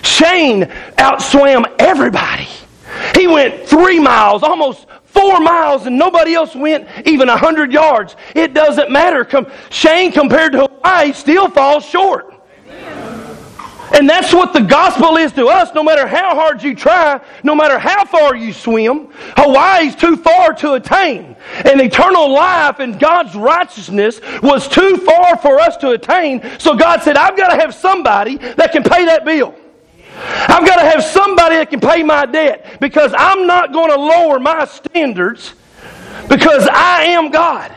Shane 0.02 0.64
outswam 0.98 1.66
everybody. 1.78 2.48
He 3.16 3.28
went 3.28 3.68
three 3.68 4.00
miles, 4.00 4.44
almost 4.44 4.86
four 5.12 5.40
miles 5.40 5.86
and 5.86 5.98
nobody 5.98 6.34
else 6.34 6.56
went 6.56 6.88
even 7.06 7.30
a 7.30 7.38
hundred 7.38 7.72
yards. 7.72 8.16
It 8.36 8.54
doesn't 8.54 8.92
matter. 8.92 9.28
Shane 9.70 10.12
compared 10.12 10.54
to 10.54 10.68
Hawaii 10.68 11.14
still 11.14 11.50
falls 11.50 11.86
short. 11.86 12.34
And 13.92 14.08
that's 14.08 14.32
what 14.32 14.54
the 14.54 14.62
gospel 14.62 15.18
is 15.18 15.32
to 15.34 15.48
us. 15.48 15.74
No 15.74 15.84
matter 15.84 16.06
how 16.06 16.36
hard 16.36 16.62
you 16.62 16.76
try, 16.76 17.20
no 17.44 17.56
matter 17.56 17.80
how 17.80 18.06
far 18.06 18.36
you 18.36 18.54
swim, 18.54 19.10
Hawaii's 19.36 19.96
too 19.96 20.16
far 20.16 20.54
to 20.54 20.74
attain. 20.74 21.36
And 21.66 21.82
eternal 21.82 22.32
life 22.32 22.80
and 22.80 23.00
God's 23.00 23.36
righteousness 23.36 24.22
was 24.44 24.68
too 24.68 24.98
far 24.98 25.38
for 25.38 25.60
us 25.60 25.76
to 25.78 25.92
attain. 25.92 26.44
So 26.60 26.76
God 26.76 27.02
said, 27.02 27.18
I've 27.18 27.36
got 27.36 27.50
to 27.50 27.60
have 27.60 27.74
somebody 27.74 28.38
that 28.38 28.72
can 28.72 28.84
pay 28.84 29.06
that 29.06 29.26
bill. 29.26 29.56
I've 30.48 30.66
got 30.66 30.78
to 30.78 30.90
have 30.90 31.04
somebody 31.04 31.56
that 31.56 31.70
can 31.70 31.80
pay 31.80 32.04
my 32.04 32.26
debt 32.26 32.80
because 32.80 33.14
I'm 33.18 33.48
not 33.48 33.74
going 33.74 33.90
to 33.90 33.98
lower 33.98 34.40
my 34.40 34.66
standards 34.66 35.54
because 36.28 36.68
I 36.72 37.04
am 37.04 37.32
God. 37.32 37.76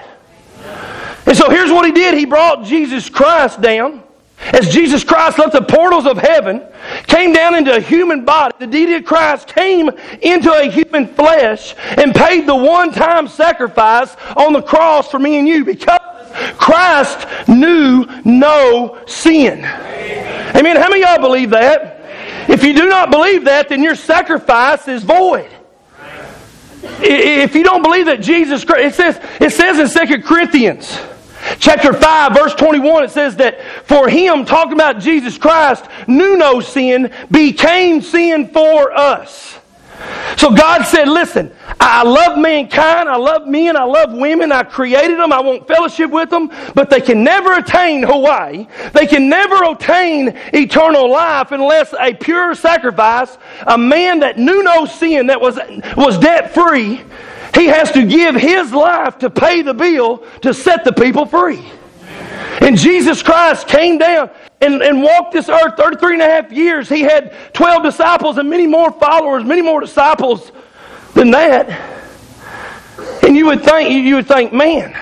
And 1.26 1.36
so 1.36 1.50
here's 1.50 1.70
what 1.70 1.86
he 1.86 1.92
did. 1.92 2.14
He 2.14 2.24
brought 2.24 2.64
Jesus 2.64 3.08
Christ 3.08 3.60
down 3.60 4.02
as 4.42 4.68
Jesus 4.68 5.04
Christ 5.04 5.38
left 5.38 5.52
the 5.52 5.62
portals 5.62 6.04
of 6.04 6.18
heaven, 6.18 6.62
came 7.06 7.32
down 7.32 7.54
into 7.54 7.76
a 7.76 7.80
human 7.80 8.24
body, 8.24 8.54
the 8.58 8.66
deity 8.66 8.94
of 8.94 9.04
Christ 9.04 9.46
came 9.46 9.88
into 10.20 10.52
a 10.52 10.68
human 10.68 11.06
flesh 11.06 11.76
and 11.96 12.14
paid 12.14 12.46
the 12.46 12.56
one 12.56 12.92
time 12.92 13.28
sacrifice 13.28 14.16
on 14.36 14.52
the 14.52 14.62
cross 14.62 15.10
for 15.10 15.20
me 15.20 15.38
and 15.38 15.46
you 15.46 15.64
because 15.64 16.00
Christ 16.56 17.48
knew 17.48 18.04
no 18.24 18.98
sin. 19.06 19.64
Amen. 19.64 20.76
How 20.76 20.88
many 20.88 21.02
of 21.02 21.10
y'all 21.10 21.20
believe 21.20 21.50
that? 21.50 22.01
If 22.48 22.64
you 22.64 22.74
do 22.74 22.88
not 22.88 23.10
believe 23.10 23.44
that, 23.44 23.68
then 23.68 23.82
your 23.82 23.94
sacrifice 23.94 24.88
is 24.88 25.02
void. 25.02 25.50
If 27.00 27.54
you 27.54 27.62
don't 27.62 27.82
believe 27.82 28.06
that 28.06 28.20
Jesus 28.20 28.64
Christ, 28.64 28.84
it 28.84 28.94
says, 28.94 29.20
it 29.40 29.50
says 29.52 29.96
in 29.96 30.08
2 30.08 30.22
Corinthians 30.22 30.98
chapter 31.58 31.92
5, 31.92 32.34
verse 32.34 32.54
21, 32.54 33.04
it 33.04 33.10
says 33.10 33.36
that 33.36 33.62
for 33.84 34.08
him, 34.08 34.44
talking 34.44 34.72
about 34.72 35.00
Jesus 35.00 35.38
Christ, 35.38 35.84
knew 36.06 36.36
no 36.36 36.60
sin, 36.60 37.12
became 37.30 38.00
sin 38.00 38.48
for 38.48 38.92
us. 38.92 39.58
So 40.36 40.50
God 40.54 40.84
said, 40.84 41.08
listen, 41.08 41.52
I 41.78 42.02
love 42.02 42.38
mankind, 42.38 43.08
I 43.08 43.16
love 43.16 43.46
men, 43.46 43.76
I 43.76 43.84
love 43.84 44.12
women, 44.12 44.50
I 44.52 44.62
created 44.62 45.18
them, 45.18 45.32
I 45.32 45.40
want 45.40 45.68
fellowship 45.68 46.10
with 46.10 46.30
them, 46.30 46.50
but 46.74 46.90
they 46.90 47.00
can 47.00 47.22
never 47.22 47.54
attain 47.54 48.02
Hawaii. 48.02 48.66
They 48.92 49.06
can 49.06 49.28
never 49.28 49.62
attain 49.64 50.36
eternal 50.52 51.10
life 51.10 51.52
unless 51.52 51.94
a 52.00 52.14
pure 52.14 52.54
sacrifice, 52.54 53.38
a 53.66 53.78
man 53.78 54.20
that 54.20 54.38
knew 54.38 54.62
no 54.62 54.86
sin, 54.86 55.26
that 55.26 55.40
was, 55.40 55.58
was 55.96 56.18
debt 56.18 56.54
free, 56.54 57.02
he 57.54 57.66
has 57.66 57.92
to 57.92 58.06
give 58.06 58.34
his 58.34 58.72
life 58.72 59.18
to 59.18 59.30
pay 59.30 59.62
the 59.62 59.74
bill 59.74 60.24
to 60.40 60.54
set 60.54 60.84
the 60.84 60.92
people 60.92 61.26
free. 61.26 61.62
And 62.60 62.76
Jesus 62.76 63.22
Christ 63.22 63.66
came 63.66 63.98
down 63.98 64.30
and, 64.60 64.82
and 64.82 65.02
walked 65.02 65.32
this 65.32 65.48
earth 65.48 65.76
33 65.76 66.14
and 66.14 66.22
a 66.22 66.26
half 66.26 66.52
years. 66.52 66.88
He 66.88 67.00
had 67.00 67.34
12 67.54 67.82
disciples 67.82 68.38
and 68.38 68.48
many 68.48 68.66
more 68.66 68.92
followers, 68.92 69.44
many 69.44 69.62
more 69.62 69.80
disciples 69.80 70.52
than 71.14 71.30
that. 71.32 71.68
And 73.22 73.36
you 73.36 73.46
would 73.46 73.62
think, 73.62 73.90
you 73.90 74.16
would 74.16 74.28
think, 74.28 74.52
man, 74.52 74.92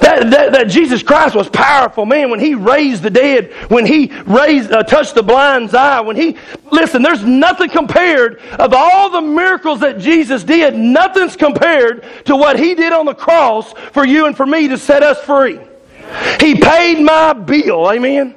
that, 0.00 0.30
that, 0.30 0.52
that, 0.52 0.68
Jesus 0.68 1.02
Christ 1.02 1.34
was 1.34 1.48
powerful, 1.48 2.06
man. 2.06 2.30
When 2.30 2.40
He 2.40 2.54
raised 2.54 3.02
the 3.02 3.10
dead, 3.10 3.52
when 3.68 3.86
He 3.86 4.12
raised, 4.24 4.72
uh, 4.72 4.82
touched 4.82 5.14
the 5.14 5.22
blind's 5.22 5.74
eye, 5.74 6.00
when 6.00 6.16
He 6.16 6.36
listen, 6.70 7.02
there's 7.02 7.24
nothing 7.24 7.70
compared 7.70 8.38
of 8.58 8.72
all 8.72 9.10
the 9.10 9.20
miracles 9.20 9.80
that 9.80 9.98
Jesus 9.98 10.44
did. 10.44 10.74
Nothing's 10.74 11.36
compared 11.36 12.06
to 12.26 12.36
what 12.36 12.58
He 12.58 12.74
did 12.74 12.92
on 12.92 13.06
the 13.06 13.14
cross 13.14 13.72
for 13.92 14.06
you 14.06 14.26
and 14.26 14.36
for 14.36 14.46
me 14.46 14.68
to 14.68 14.78
set 14.78 15.02
us 15.02 15.20
free. 15.22 15.58
He 16.40 16.54
paid 16.54 17.00
my 17.00 17.32
bill. 17.32 17.90
Amen. 17.90 18.34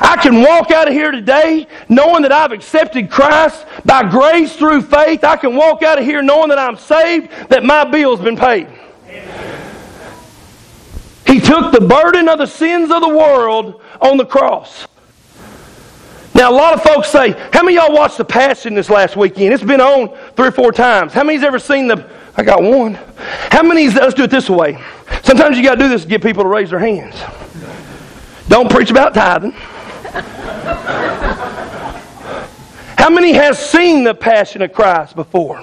I 0.00 0.16
can 0.20 0.42
walk 0.42 0.70
out 0.70 0.88
of 0.88 0.94
here 0.94 1.10
today 1.10 1.66
knowing 1.88 2.22
that 2.22 2.32
I've 2.32 2.52
accepted 2.52 3.10
Christ 3.10 3.64
by 3.84 4.08
grace 4.08 4.56
through 4.56 4.82
faith. 4.82 5.22
I 5.22 5.36
can 5.36 5.54
walk 5.54 5.82
out 5.82 5.98
of 5.98 6.04
here 6.04 6.22
knowing 6.22 6.48
that 6.48 6.58
I'm 6.58 6.76
saved, 6.76 7.30
that 7.50 7.64
my 7.64 7.84
bill's 7.84 8.20
been 8.20 8.36
paid. 8.36 8.68
He 11.26 11.40
took 11.40 11.72
the 11.72 11.80
burden 11.80 12.28
of 12.28 12.38
the 12.38 12.46
sins 12.46 12.90
of 12.90 13.00
the 13.00 13.08
world 13.08 13.82
on 14.00 14.16
the 14.16 14.26
cross. 14.26 14.86
Now, 16.34 16.50
a 16.50 16.52
lot 16.52 16.74
of 16.74 16.82
folks 16.82 17.08
say, 17.08 17.30
How 17.52 17.62
many 17.62 17.76
y'all 17.76 17.92
watched 17.92 18.18
The 18.18 18.24
Passion 18.24 18.74
this 18.74 18.90
last 18.90 19.16
weekend? 19.16 19.54
It's 19.54 19.62
been 19.62 19.80
on 19.80 20.16
three 20.34 20.48
or 20.48 20.52
four 20.52 20.72
times. 20.72 21.12
How 21.12 21.22
many's 21.22 21.44
ever 21.44 21.58
seen 21.58 21.86
the. 21.86 22.08
I 22.36 22.42
got 22.42 22.62
one. 22.62 22.94
How 23.50 23.62
many 23.62 23.88
Let's 23.88 24.14
do 24.14 24.24
it 24.24 24.30
this 24.30 24.50
way. 24.50 24.78
Sometimes 25.22 25.56
you 25.56 25.62
got 25.62 25.76
to 25.76 25.80
do 25.80 25.88
this 25.88 26.02
to 26.02 26.08
get 26.08 26.22
people 26.22 26.42
to 26.42 26.48
raise 26.48 26.70
their 26.70 26.78
hands. 26.78 27.14
Don't 28.48 28.70
preach 28.70 28.90
about 28.90 29.14
tithing. 29.14 29.52
How 32.98 33.10
many 33.10 33.32
has 33.32 33.58
seen 33.58 34.04
the 34.04 34.14
Passion 34.14 34.62
of 34.62 34.72
Christ 34.72 35.14
before? 35.14 35.58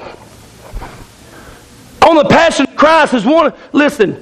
On 2.07 2.15
the 2.15 2.27
Passion 2.29 2.67
of 2.67 2.75
Christ 2.75 3.13
is 3.13 3.25
one. 3.25 3.53
Listen, 3.71 4.13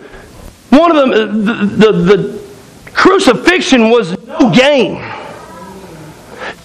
one 0.70 0.96
of 0.96 0.98
them. 0.98 1.12
Uh, 1.12 1.26
the, 1.26 1.66
the, 1.66 1.92
the 1.92 2.50
crucifixion 2.94 3.90
was 3.90 4.18
no 4.26 4.52
game. 4.52 5.04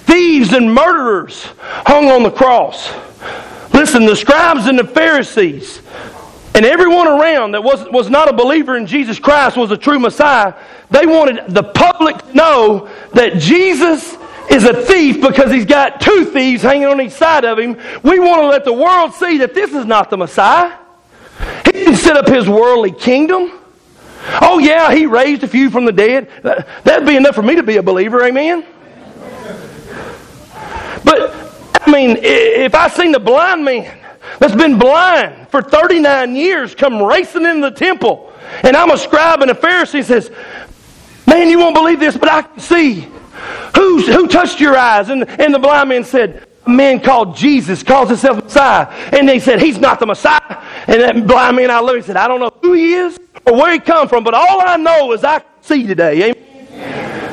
Thieves 0.07 0.53
and 0.53 0.73
murderers 0.73 1.45
hung 1.87 2.09
on 2.09 2.23
the 2.23 2.31
cross. 2.31 2.89
Listen, 3.75 4.07
the 4.07 4.17
scribes 4.17 4.67
and 4.67 4.79
the 4.79 4.85
Pharisees 4.85 5.83
and 6.55 6.65
everyone 6.65 7.09
around 7.09 7.53
that 7.53 7.65
was, 7.65 7.85
was 7.91 8.09
not 8.09 8.29
a 8.29 8.33
believer 8.33 8.77
in 8.77 8.87
Jesus 8.87 9.19
Christ 9.19 9.57
was 9.57 9.73
a 9.73 9.77
true 9.77 9.99
Messiah, 9.99 10.55
they 10.91 11.05
wanted 11.05 11.53
the 11.53 11.65
public 11.65 12.17
to 12.19 12.35
know 12.35 12.89
that 13.13 13.39
Jesus 13.39 14.17
is 14.49 14.65
a 14.65 14.83
thief 14.85 15.21
because 15.21 15.51
he's 15.51 15.65
got 15.65 16.01
two 16.01 16.25
thieves 16.27 16.63
hanging 16.63 16.87
on 16.87 17.01
each 17.01 17.13
side 17.13 17.45
of 17.45 17.59
him. 17.59 17.77
We 18.05 18.21
want 18.21 18.43
to 18.43 18.47
let 18.47 18.65
the 18.65 18.73
world 18.73 19.15
see 19.15 19.39
that 19.39 19.55
this 19.55 19.73
is 19.73 19.85
not 19.85 20.11
the 20.11 20.17
Messiah. 20.17 20.79
He 21.67 21.73
didn't 21.73 21.97
set 21.97 22.17
up 22.17 22.29
his 22.29 22.49
worldly 22.49 22.93
kingdom. 22.93 23.59
Oh, 24.41 24.59
yeah, 24.59 24.95
he 24.95 25.07
raised 25.07 25.43
a 25.43 25.49
few 25.49 25.71
from 25.71 25.85
the 25.85 25.93
dead. 25.93 26.31
That'd 26.43 27.07
be 27.07 27.17
enough 27.17 27.35
for 27.35 27.43
me 27.43 27.57
to 27.57 27.63
be 27.65 27.79
a 27.79 27.83
believer, 27.83 28.25
amen? 28.25 28.65
But, 31.05 31.44
I 31.87 31.91
mean, 31.91 32.17
if 32.21 32.75
I 32.75 32.89
seen 32.89 33.13
the 33.13 33.21
blind 33.21 33.65
man 33.65 33.99
that's 34.39 34.55
been 34.55 34.79
blind 34.79 35.49
for 35.49 35.63
39 35.63 36.35
years 36.35 36.75
come 36.75 37.03
racing 37.03 37.45
into 37.45 37.71
the 37.71 37.77
temple. 37.77 38.33
And 38.63 38.77
I'm 38.77 38.91
a 38.91 38.99
scribe 38.99 39.43
and 39.43 39.51
a 39.51 39.55
Pharisee 39.55 40.05
says, 40.05 40.31
Man, 41.27 41.49
you 41.49 41.59
won't 41.59 41.75
believe 41.75 42.01
this, 42.01 42.17
but 42.17 42.31
I 42.31 42.43
can 42.43 42.61
see. 42.61 43.09
Who's, 43.77 44.07
who 44.07 44.29
touched 44.29 44.61
your 44.61 44.77
eyes? 44.77 45.09
And, 45.09 45.29
and 45.29 45.53
the 45.53 45.59
blind 45.59 45.89
man 45.89 46.05
said, 46.05 46.47
A 46.67 46.71
man 46.71 47.01
called 47.01 47.37
Jesus 47.37 47.83
calls 47.83 48.09
himself 48.09 48.43
Messiah. 48.45 48.87
And 49.13 49.29
they 49.29 49.39
said, 49.39 49.61
He's 49.61 49.79
not 49.79 50.01
the 50.01 50.07
Messiah. 50.07 50.63
And 50.87 51.01
that 51.01 51.27
blind 51.27 51.57
man 51.57 51.71
I 51.71 51.81
looked 51.81 51.97
and 51.97 52.05
said, 52.05 52.17
I 52.17 52.29
don't 52.29 52.41
know 52.41 52.53
who 52.63 52.73
he 52.73 52.95
is 52.95 53.19
or 53.47 53.55
where 53.55 53.73
he 53.73 53.79
come 53.79 54.09
from, 54.09 54.25
but 54.25 54.35
all 54.35 54.61
I 54.61 54.77
know 54.77 55.13
is 55.13 55.25
I 55.25 55.43
see 55.61 55.87
today. 55.87 56.31
Amen. 56.31 57.24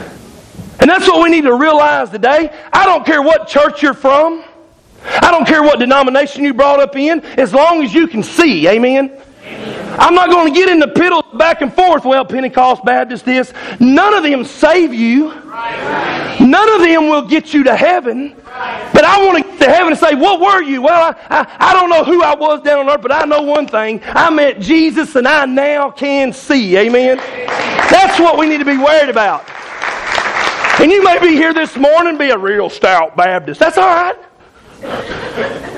And 0.82 0.90
that's 0.90 1.08
what 1.08 1.22
we 1.24 1.30
need 1.30 1.44
to 1.44 1.54
realize 1.54 2.10
today. 2.10 2.52
I 2.74 2.86
don't 2.86 3.06
care 3.06 3.22
what 3.22 3.48
church 3.48 3.84
you're 3.84 3.94
from. 3.94 4.44
I 5.04 5.32
don't 5.32 5.46
care 5.46 5.64
what 5.64 5.80
denomination 5.80 6.44
you 6.44 6.54
brought 6.54 6.80
up 6.80 6.96
in, 6.96 7.22
as 7.38 7.54
long 7.54 7.84
as 7.84 7.94
you 7.94 8.08
can 8.08 8.24
see. 8.24 8.68
Amen. 8.68 9.22
I'm 9.44 10.16
not 10.16 10.30
going 10.30 10.54
to 10.54 10.60
get 10.60 10.70
in 10.70 10.80
the 10.80 10.88
piddle 10.88 11.38
back 11.38 11.62
and 11.62 11.74
forth. 11.74 12.06
Well, 12.06 12.24
Pentecost, 12.26 12.84
Baptist, 12.86 13.26
this. 13.26 13.54
None 13.80 14.14
of 14.14 14.24
them 14.24 14.44
save 14.46 14.94
you. 14.94 15.30
None 16.40 16.70
of 16.70 16.82
them 16.82 17.10
will 17.10 17.28
get 17.28 17.54
you 17.54 17.64
to 17.64 17.76
heaven. 17.76 18.36
But 18.44 19.04
I 19.04 19.24
want 19.26 19.44
to 19.44 19.50
get 19.50 19.60
to 19.60 19.70
heaven 19.70 19.92
and 19.92 20.00
say, 20.00 20.16
What 20.16 20.40
were 20.40 20.62
you? 20.62 20.82
Well, 20.82 21.16
I, 21.30 21.42
I, 21.42 21.72
I 21.72 21.74
don't 21.74 21.90
know 21.90 22.04
who 22.04 22.24
I 22.24 22.36
was 22.36 22.62
down 22.62 22.80
on 22.80 22.90
earth, 22.90 23.02
but 23.02 23.12
I 23.12 23.26
know 23.26 23.42
one 23.42 23.68
thing. 23.68 24.02
I 24.06 24.30
met 24.30 24.60
Jesus 24.60 25.16
and 25.16 25.28
I 25.28 25.46
now 25.46 25.92
can 25.92 26.34
see. 26.34 26.78
Amen. 26.78 27.18
That's 27.18 28.20
what 28.20 28.38
we 28.38 28.48
need 28.48 28.60
to 28.60 28.66
be 28.66 28.78
worried 28.78 29.10
about. 29.10 29.46
And 30.80 30.92
you 30.92 31.04
may 31.04 31.20
be 31.20 31.36
here 31.36 31.54
this 31.54 31.76
morning, 31.76 32.18
be 32.18 32.30
a 32.30 32.38
real 32.38 32.70
stout 32.70 33.16
Baptist. 33.16 33.60
That's 33.60 33.78
all 33.78 33.88
right. 33.88 34.16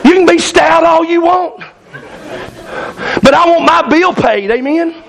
You 0.05 0.13
can 0.13 0.25
be 0.25 0.37
stout 0.37 0.83
all 0.83 1.03
you 1.03 1.21
want. 1.21 1.59
But 3.21 3.33
I 3.33 3.49
want 3.49 3.65
my 3.65 3.87
bill 3.89 4.13
paid, 4.13 4.49
amen? 4.51 5.03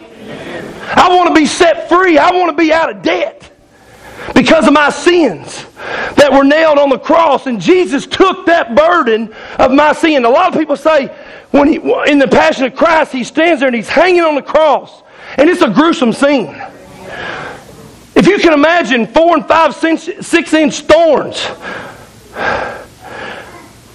I 0.96 1.08
want 1.14 1.28
to 1.28 1.34
be 1.34 1.46
set 1.46 1.88
free. 1.88 2.18
I 2.18 2.30
want 2.30 2.50
to 2.50 2.56
be 2.56 2.72
out 2.72 2.90
of 2.90 3.02
debt 3.02 3.50
because 4.34 4.66
of 4.66 4.72
my 4.72 4.90
sins 4.90 5.66
that 6.16 6.30
were 6.32 6.44
nailed 6.44 6.78
on 6.78 6.88
the 6.88 6.98
cross. 6.98 7.46
And 7.46 7.60
Jesus 7.60 8.06
took 8.06 8.46
that 8.46 8.74
burden 8.74 9.32
of 9.58 9.70
my 9.70 9.92
sin. 9.92 10.24
A 10.24 10.30
lot 10.30 10.52
of 10.52 10.58
people 10.58 10.76
say, 10.76 11.06
when 11.50 11.68
he, 11.68 11.76
in 12.10 12.18
the 12.18 12.28
Passion 12.28 12.64
of 12.64 12.74
Christ, 12.74 13.12
he 13.12 13.22
stands 13.24 13.60
there 13.60 13.68
and 13.68 13.76
he's 13.76 13.88
hanging 13.88 14.22
on 14.22 14.34
the 14.34 14.42
cross. 14.42 15.02
And 15.36 15.48
it's 15.48 15.62
a 15.62 15.70
gruesome 15.70 16.12
scene. 16.12 16.60
If 18.16 18.28
you 18.28 18.38
can 18.38 18.52
imagine 18.52 19.06
four 19.06 19.36
and 19.36 19.46
five, 19.46 19.74
six 19.74 20.54
inch 20.54 20.80
thorns 20.82 21.48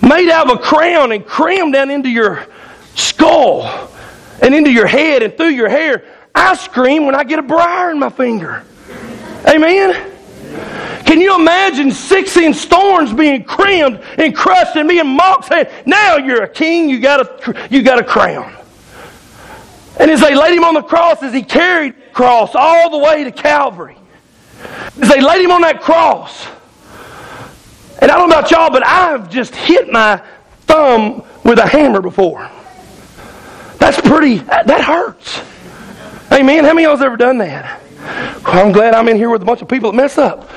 made 0.02 0.30
out 0.30 0.50
of 0.50 0.58
a 0.58 0.62
crown 0.62 1.12
and 1.12 1.26
crammed 1.26 1.74
down 1.74 1.90
into 1.90 2.10
your 2.10 2.46
skull 2.96 3.90
and 4.42 4.54
into 4.54 4.72
your 4.72 4.88
head 4.88 5.24
and 5.24 5.36
through 5.38 5.50
your 5.50 5.70
hair. 5.70 6.04
I 6.34 6.56
scream 6.56 7.06
when 7.06 7.16
I 7.16 7.24
get 7.24 7.40
a 7.40 7.44
briar 7.44 7.92
in 7.92 8.00
my 8.00 8.10
finger. 8.10 8.64
Amen. 9.48 10.12
Can 11.06 11.22
you 11.22 11.36
imagine 11.36 11.92
six 11.92 12.36
inch 12.38 12.58
thorns 12.58 13.14
being 13.14 13.44
crammed 13.44 14.02
and 14.18 14.36
crushed 14.36 14.76
and 14.76 14.88
being 14.88 15.08
mocked 15.08 15.46
saying, 15.46 15.68
Now 15.86 16.18
you're 16.18 16.44
a 16.44 16.50
king, 16.50 16.90
you 16.90 17.00
got 17.00 17.22
a, 17.22 17.68
you 17.70 17.82
got 17.82 18.00
a 18.00 18.04
crown. 18.04 18.56
And 20.00 20.12
as 20.12 20.22
they 20.22 20.36
laid 20.36 20.56
him 20.56 20.64
on 20.64 20.76
the 20.76 20.82
cross, 20.82 21.22
as 21.24 21.34
he 21.34 21.42
carried 21.42 21.96
the 21.96 22.14
cross 22.14 22.52
all 22.54 22.90
the 22.90 22.98
way 22.98 23.24
to 23.24 23.32
Calvary, 23.32 23.98
they 25.00 25.22
laid 25.22 25.42
him 25.42 25.52
on 25.52 25.62
that 25.62 25.82
cross, 25.82 26.46
and 28.02 28.12
I 28.12 28.18
don't 28.18 28.30
know 28.30 28.38
about 28.38 28.52
y'all, 28.52 28.70
but 28.70 28.86
I've 28.86 29.30
just 29.30 29.56
hit 29.56 29.92
my 29.92 30.22
thumb 30.62 31.24
with 31.44 31.60
a 31.60 31.68
hammer 31.68 32.02
before. 32.02 32.50
That's 33.78 34.00
pretty, 34.02 34.38
that 34.38 34.82
hurts. 34.82 35.42
Amen. 36.32 36.64
How 36.64 36.74
many 36.74 36.86
of 36.86 36.92
y'all's 36.92 37.02
ever 37.02 37.18
done 37.18 37.40
that? 37.40 37.82
I'm 38.46 38.72
glad 38.72 38.94
I'm 38.94 39.08
in 39.08 39.18
here 39.18 39.30
with 39.30 39.42
a 39.42 39.46
bunch 39.46 39.62
of 39.62 39.68
people 39.68 39.92
that 39.92 39.98
mess 39.98 40.18
up, 40.18 40.50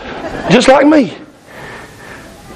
just 0.50 0.68
like 0.68 0.86
me. 0.86 1.16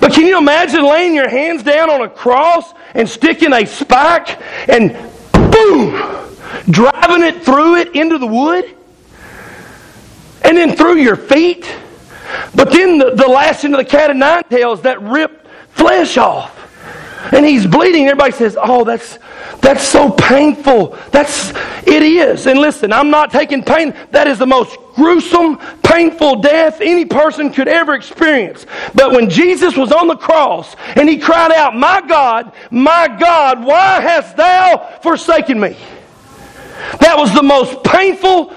But 0.00 0.12
can 0.12 0.26
you 0.26 0.38
imagine 0.38 0.85
laying 0.85 1.14
your 1.14 1.28
hands 1.28 1.62
down 1.62 1.90
on 1.90 2.02
a 2.02 2.09
cross 2.09 2.73
and 2.95 3.09
sticking 3.09 3.52
a 3.52 3.64
spike 3.64 4.40
and 4.69 4.93
boom, 5.33 5.93
driving 6.71 7.23
it 7.23 7.43
through 7.43 7.76
it 7.76 7.95
into 7.97 8.19
the 8.19 8.26
wood? 8.26 8.76
And 10.47 10.57
then 10.57 10.76
through 10.76 10.99
your 10.99 11.17
feet? 11.17 11.69
But 12.55 12.71
then 12.71 12.99
the, 12.99 13.11
the 13.11 13.26
lashing 13.26 13.73
of 13.75 13.79
the 13.79 13.85
cat 13.85 14.11
of 14.11 14.17
nine 14.17 14.45
tails 14.45 14.83
that 14.83 15.03
ripped 15.03 15.47
flesh 15.71 16.17
off. 16.17 16.53
And 17.33 17.45
he's 17.45 17.67
bleeding. 17.67 18.07
Everybody 18.07 18.33
says, 18.33 18.57
Oh, 18.61 18.85
that's 18.85 19.19
that's 19.61 19.83
so 19.83 20.11
painful. 20.11 20.97
That's 21.11 21.50
it 21.85 22.03
is. 22.03 22.47
And 22.47 22.61
listen, 22.61 22.93
I'm 22.93 23.11
not 23.11 23.33
taking 23.33 23.65
pain. 23.65 23.95
That 24.12 24.29
is 24.29 24.38
the 24.38 24.47
most 24.47 24.76
gruesome, 24.95 25.59
painful 25.83 26.37
death 26.37 26.81
any 26.81 27.05
person 27.05 27.53
could 27.53 27.67
ever 27.67 27.95
experience. 27.95 28.67
But 28.95 29.11
when 29.11 29.29
Jesus 29.29 29.76
was 29.76 29.91
on 29.91 30.07
the 30.07 30.17
cross 30.17 30.76
and 30.95 31.09
he 31.09 31.19
cried 31.19 31.50
out, 31.53 31.75
My 31.75 32.00
God, 32.07 32.53
my 32.71 33.09
God, 33.19 33.65
why 33.65 34.00
hast 34.00 34.37
thou 34.37 35.00
forsaken 35.03 35.59
me? 35.59 35.76
That 37.00 37.17
was 37.17 37.35
the 37.35 37.43
most 37.43 37.83
painful 37.83 38.55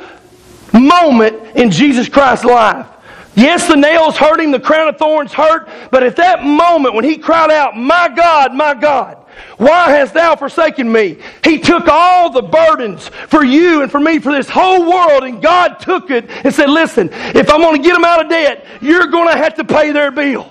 moment 0.73 1.55
in 1.55 1.71
Jesus 1.71 2.09
Christ's 2.09 2.45
life. 2.45 2.88
Yes, 3.35 3.67
the 3.67 3.75
nails 3.75 4.17
hurt 4.17 4.39
him, 4.39 4.51
the 4.51 4.59
crown 4.59 4.89
of 4.89 4.97
thorns 4.97 5.31
hurt, 5.31 5.69
but 5.91 6.03
at 6.03 6.17
that 6.17 6.43
moment 6.43 6.93
when 6.93 7.05
he 7.05 7.17
cried 7.17 7.51
out, 7.51 7.77
My 7.77 8.09
God, 8.13 8.53
my 8.53 8.73
God, 8.73 9.17
why 9.57 9.91
hast 9.91 10.13
thou 10.13 10.35
forsaken 10.35 10.91
me? 10.91 11.19
He 11.43 11.59
took 11.59 11.88
all 11.88 12.29
the 12.29 12.41
burdens 12.41 13.07
for 13.27 13.43
you 13.43 13.81
and 13.81 13.91
for 13.91 13.99
me, 13.99 14.19
for 14.19 14.33
this 14.33 14.49
whole 14.49 14.89
world, 14.89 15.23
and 15.23 15.41
God 15.41 15.79
took 15.79 16.11
it 16.11 16.29
and 16.29 16.53
said, 16.53 16.69
Listen, 16.69 17.09
if 17.11 17.49
I'm 17.49 17.61
going 17.61 17.81
to 17.81 17.83
get 17.83 17.93
them 17.93 18.03
out 18.03 18.23
of 18.23 18.29
debt, 18.29 18.65
you're 18.81 19.07
going 19.07 19.29
to 19.29 19.38
have 19.38 19.55
to 19.55 19.63
pay 19.63 19.91
their 19.91 20.11
bill. 20.11 20.49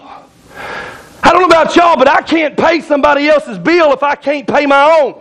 I 1.23 1.33
don't 1.33 1.41
know 1.41 1.47
about 1.47 1.77
y'all, 1.77 1.97
but 1.97 2.09
I 2.09 2.23
can't 2.23 2.57
pay 2.57 2.81
somebody 2.81 3.29
else's 3.29 3.59
bill 3.59 3.93
if 3.93 4.03
I 4.03 4.15
can't 4.15 4.47
pay 4.47 4.65
my 4.67 4.99
own. 5.03 5.21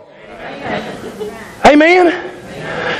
Amen? 1.66 2.37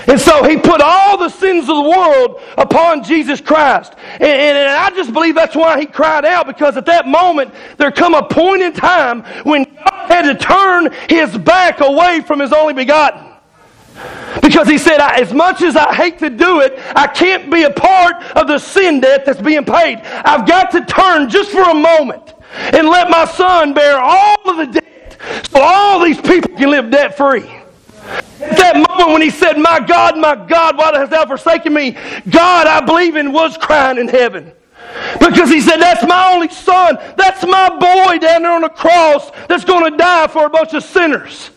And 0.09 0.19
so 0.19 0.43
he 0.45 0.57
put 0.57 0.81
all 0.81 1.19
the 1.19 1.29
sins 1.29 1.69
of 1.69 1.77
the 1.77 1.83
world 1.83 2.41
upon 2.57 3.05
Jesus 3.05 3.41
Christ. 3.41 3.93
And, 4.15 4.23
and, 4.23 4.59
and, 4.59 4.71
I 4.71 4.91
just 4.91 5.13
believe 5.13 5.35
that's 5.35 5.55
why 5.55 5.79
he 5.79 5.87
cried 5.87 6.25
out, 6.25 6.47
because 6.47 6.77
at 6.77 6.87
that 6.87 7.07
moment, 7.07 7.53
there 7.77 7.91
come 7.91 8.15
a 8.15 8.27
point 8.27 8.63
in 8.63 8.73
time 8.73 9.23
when 9.45 9.65
God 9.65 10.09
had 10.09 10.23
to 10.23 10.35
turn 10.35 10.93
his 11.09 11.37
back 11.37 11.81
away 11.81 12.23
from 12.23 12.41
his 12.41 12.53
only 12.53 12.75
begotten. 12.75 13.29
Because 14.41 14.69
he 14.69 14.79
said, 14.79 15.01
as 15.01 15.33
much 15.33 15.63
as 15.63 15.77
I 15.77 15.95
hate 15.95 16.19
to 16.21 16.31
do 16.31 16.61
it, 16.61 16.79
I 16.95 17.07
can't 17.07 17.51
be 17.51 17.65
a 17.65 17.71
part 17.71 18.23
of 18.37 18.47
the 18.47 18.59
sin 18.59 19.01
debt 19.01 19.25
that's 19.25 19.41
being 19.41 19.65
paid. 19.65 19.99
I've 19.99 20.47
got 20.47 20.71
to 20.73 20.85
turn 20.85 21.29
just 21.29 21.51
for 21.51 21.63
a 21.63 21.75
moment 21.75 22.35
and 22.51 22.89
let 22.89 23.11
my 23.11 23.25
son 23.25 23.75
bear 23.75 23.99
all 23.99 24.49
of 24.49 24.57
the 24.57 24.81
debt 24.81 25.17
so 25.51 25.61
all 25.61 26.03
these 26.05 26.21
people 26.21 26.57
can 26.57 26.71
live 26.71 26.91
debt 26.91 27.17
free. 27.17 27.59
At 28.41 28.57
that 28.57 28.75
moment 28.89 29.13
when 29.13 29.23
he 29.23 29.31
said, 29.31 29.59
My 29.59 29.81
God, 29.81 30.17
my 30.17 30.35
God, 30.35 30.77
why 30.77 30.97
hast 30.97 31.11
thou 31.11 31.27
forsaken 31.27 31.73
me? 31.75 31.93
God, 32.31 32.67
I 32.67 32.85
believe 32.85 33.17
in, 33.17 33.33
was 33.33 33.57
crying 33.57 33.99
in 33.99 34.09
heaven. 34.09 34.53
Because 35.21 35.51
he 35.51 35.61
said, 35.61 35.79
That's 35.79 36.07
my 36.07 36.33
only 36.33 36.49
son. 36.49 36.99
That's 37.17 37.45
my 37.45 37.69
boy 37.69 38.19
down 38.19 38.43
there 38.43 38.53
on 38.53 38.63
the 38.63 38.69
cross 38.69 39.31
that's 39.49 39.65
going 39.65 39.91
to 39.91 39.97
die 39.97 40.29
for 40.29 40.47
a 40.47 40.51
bunch 40.51 40.75
of 40.75 40.83
sinners. 40.85 41.51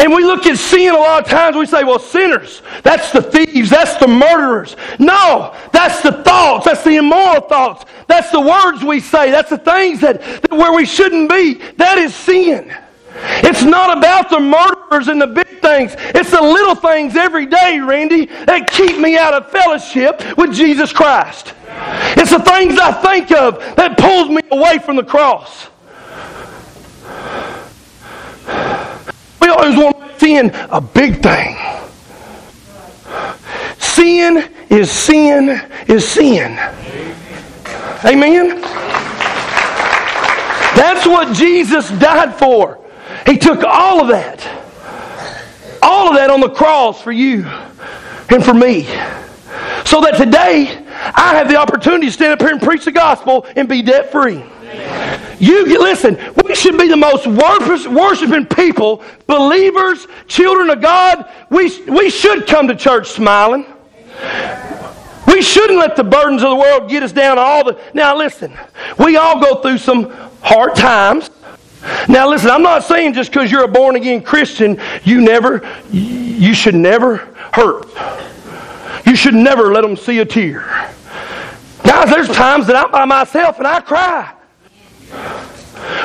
And 0.00 0.14
we 0.14 0.24
look 0.24 0.46
at 0.46 0.56
sin 0.56 0.94
a 0.94 0.98
lot 0.98 1.24
of 1.24 1.28
times, 1.28 1.56
we 1.56 1.66
say, 1.66 1.84
well, 1.84 1.98
sinners, 1.98 2.62
that's 2.82 3.12
the 3.12 3.20
thieves, 3.20 3.68
that's 3.68 3.96
the 3.98 4.08
murderers. 4.08 4.74
No, 4.98 5.54
that's 5.72 6.00
the 6.00 6.12
thoughts, 6.22 6.64
that's 6.64 6.82
the 6.84 6.96
immoral 6.96 7.42
thoughts, 7.42 7.84
that's 8.06 8.30
the 8.30 8.40
words 8.40 8.82
we 8.82 9.00
say, 9.00 9.30
that's 9.30 9.50
the 9.50 9.58
things 9.58 10.00
that, 10.00 10.22
that 10.22 10.52
where 10.52 10.72
we 10.72 10.86
shouldn't 10.86 11.28
be. 11.28 11.54
That 11.76 11.98
is 11.98 12.14
sin. 12.14 12.74
It's 13.42 13.62
not 13.62 13.98
about 13.98 14.30
the 14.30 14.40
murderers 14.40 15.08
and 15.08 15.20
the 15.20 15.26
big 15.26 15.60
things. 15.60 15.94
It's 15.98 16.30
the 16.30 16.40
little 16.40 16.74
things 16.74 17.16
every 17.16 17.46
day, 17.46 17.80
Randy, 17.80 18.26
that 18.26 18.70
keep 18.70 18.98
me 18.98 19.16
out 19.16 19.34
of 19.34 19.50
fellowship 19.50 20.36
with 20.36 20.52
Jesus 20.54 20.92
Christ. 20.92 21.54
It's 22.16 22.30
the 22.30 22.40
things 22.40 22.78
I 22.78 22.92
think 22.92 23.30
of 23.32 23.58
that 23.76 23.98
pulls 23.98 24.28
me 24.28 24.40
away 24.50 24.78
from 24.78 24.96
the 24.96 25.04
cross. 25.04 25.68
We 29.40 29.48
always 29.48 29.76
want 29.76 30.18
sin 30.20 30.50
a 30.70 30.80
big 30.80 31.22
thing. 31.22 31.56
Sin 33.78 34.52
is 34.68 34.90
sin 34.90 35.60
is 35.88 36.06
sin. 36.06 36.58
Amen? 38.04 38.60
That's 40.76 41.06
what 41.06 41.34
Jesus 41.34 41.90
died 41.98 42.34
for. 42.34 42.79
He 43.30 43.38
took 43.38 43.62
all 43.62 44.00
of 44.00 44.08
that, 44.08 44.44
all 45.80 46.08
of 46.08 46.16
that 46.16 46.30
on 46.30 46.40
the 46.40 46.50
cross 46.50 47.00
for 47.00 47.12
you 47.12 47.44
and 48.28 48.44
for 48.44 48.52
me. 48.52 48.86
So 49.84 50.00
that 50.00 50.16
today, 50.16 50.84
I 51.14 51.36
have 51.36 51.48
the 51.48 51.54
opportunity 51.54 52.08
to 52.08 52.12
stand 52.12 52.32
up 52.32 52.40
here 52.40 52.50
and 52.50 52.60
preach 52.60 52.84
the 52.84 52.90
gospel 52.90 53.46
and 53.54 53.68
be 53.68 53.82
debt 53.82 54.10
free. 54.10 54.42
You 55.38 55.64
listen, 55.80 56.18
we 56.44 56.56
should 56.56 56.76
be 56.76 56.88
the 56.88 56.96
most 56.96 57.28
worshiping 57.28 58.46
people, 58.46 59.04
believers, 59.28 60.08
children 60.26 60.68
of 60.68 60.80
God. 60.80 61.30
We, 61.50 61.84
we 61.84 62.10
should 62.10 62.48
come 62.48 62.66
to 62.66 62.74
church 62.74 63.10
smiling. 63.10 63.64
We 65.28 65.40
shouldn't 65.40 65.78
let 65.78 65.94
the 65.94 66.02
burdens 66.02 66.42
of 66.42 66.50
the 66.50 66.56
world 66.56 66.90
get 66.90 67.04
us 67.04 67.12
down 67.12 67.38
all 67.38 67.62
the. 67.62 67.80
Now, 67.94 68.16
listen, 68.16 68.52
we 68.98 69.16
all 69.16 69.40
go 69.40 69.62
through 69.62 69.78
some 69.78 70.10
hard 70.42 70.74
times. 70.74 71.30
Now 72.08 72.28
listen, 72.28 72.50
I'm 72.50 72.62
not 72.62 72.84
saying 72.84 73.14
just 73.14 73.32
because 73.32 73.50
you're 73.50 73.64
a 73.64 73.68
born 73.68 73.96
again 73.96 74.22
Christian, 74.22 74.80
you 75.04 75.20
never, 75.20 75.66
you 75.90 76.54
should 76.54 76.74
never 76.74 77.16
hurt. 77.52 77.86
You 79.06 79.16
should 79.16 79.34
never 79.34 79.72
let 79.72 79.80
them 79.82 79.96
see 79.96 80.18
a 80.18 80.24
tear. 80.24 80.60
Guys, 81.82 82.10
there's 82.10 82.28
times 82.28 82.66
that 82.66 82.76
I'm 82.76 82.90
by 82.90 83.04
myself 83.04 83.58
and 83.58 83.66
I 83.66 83.80
cry. 83.80 84.34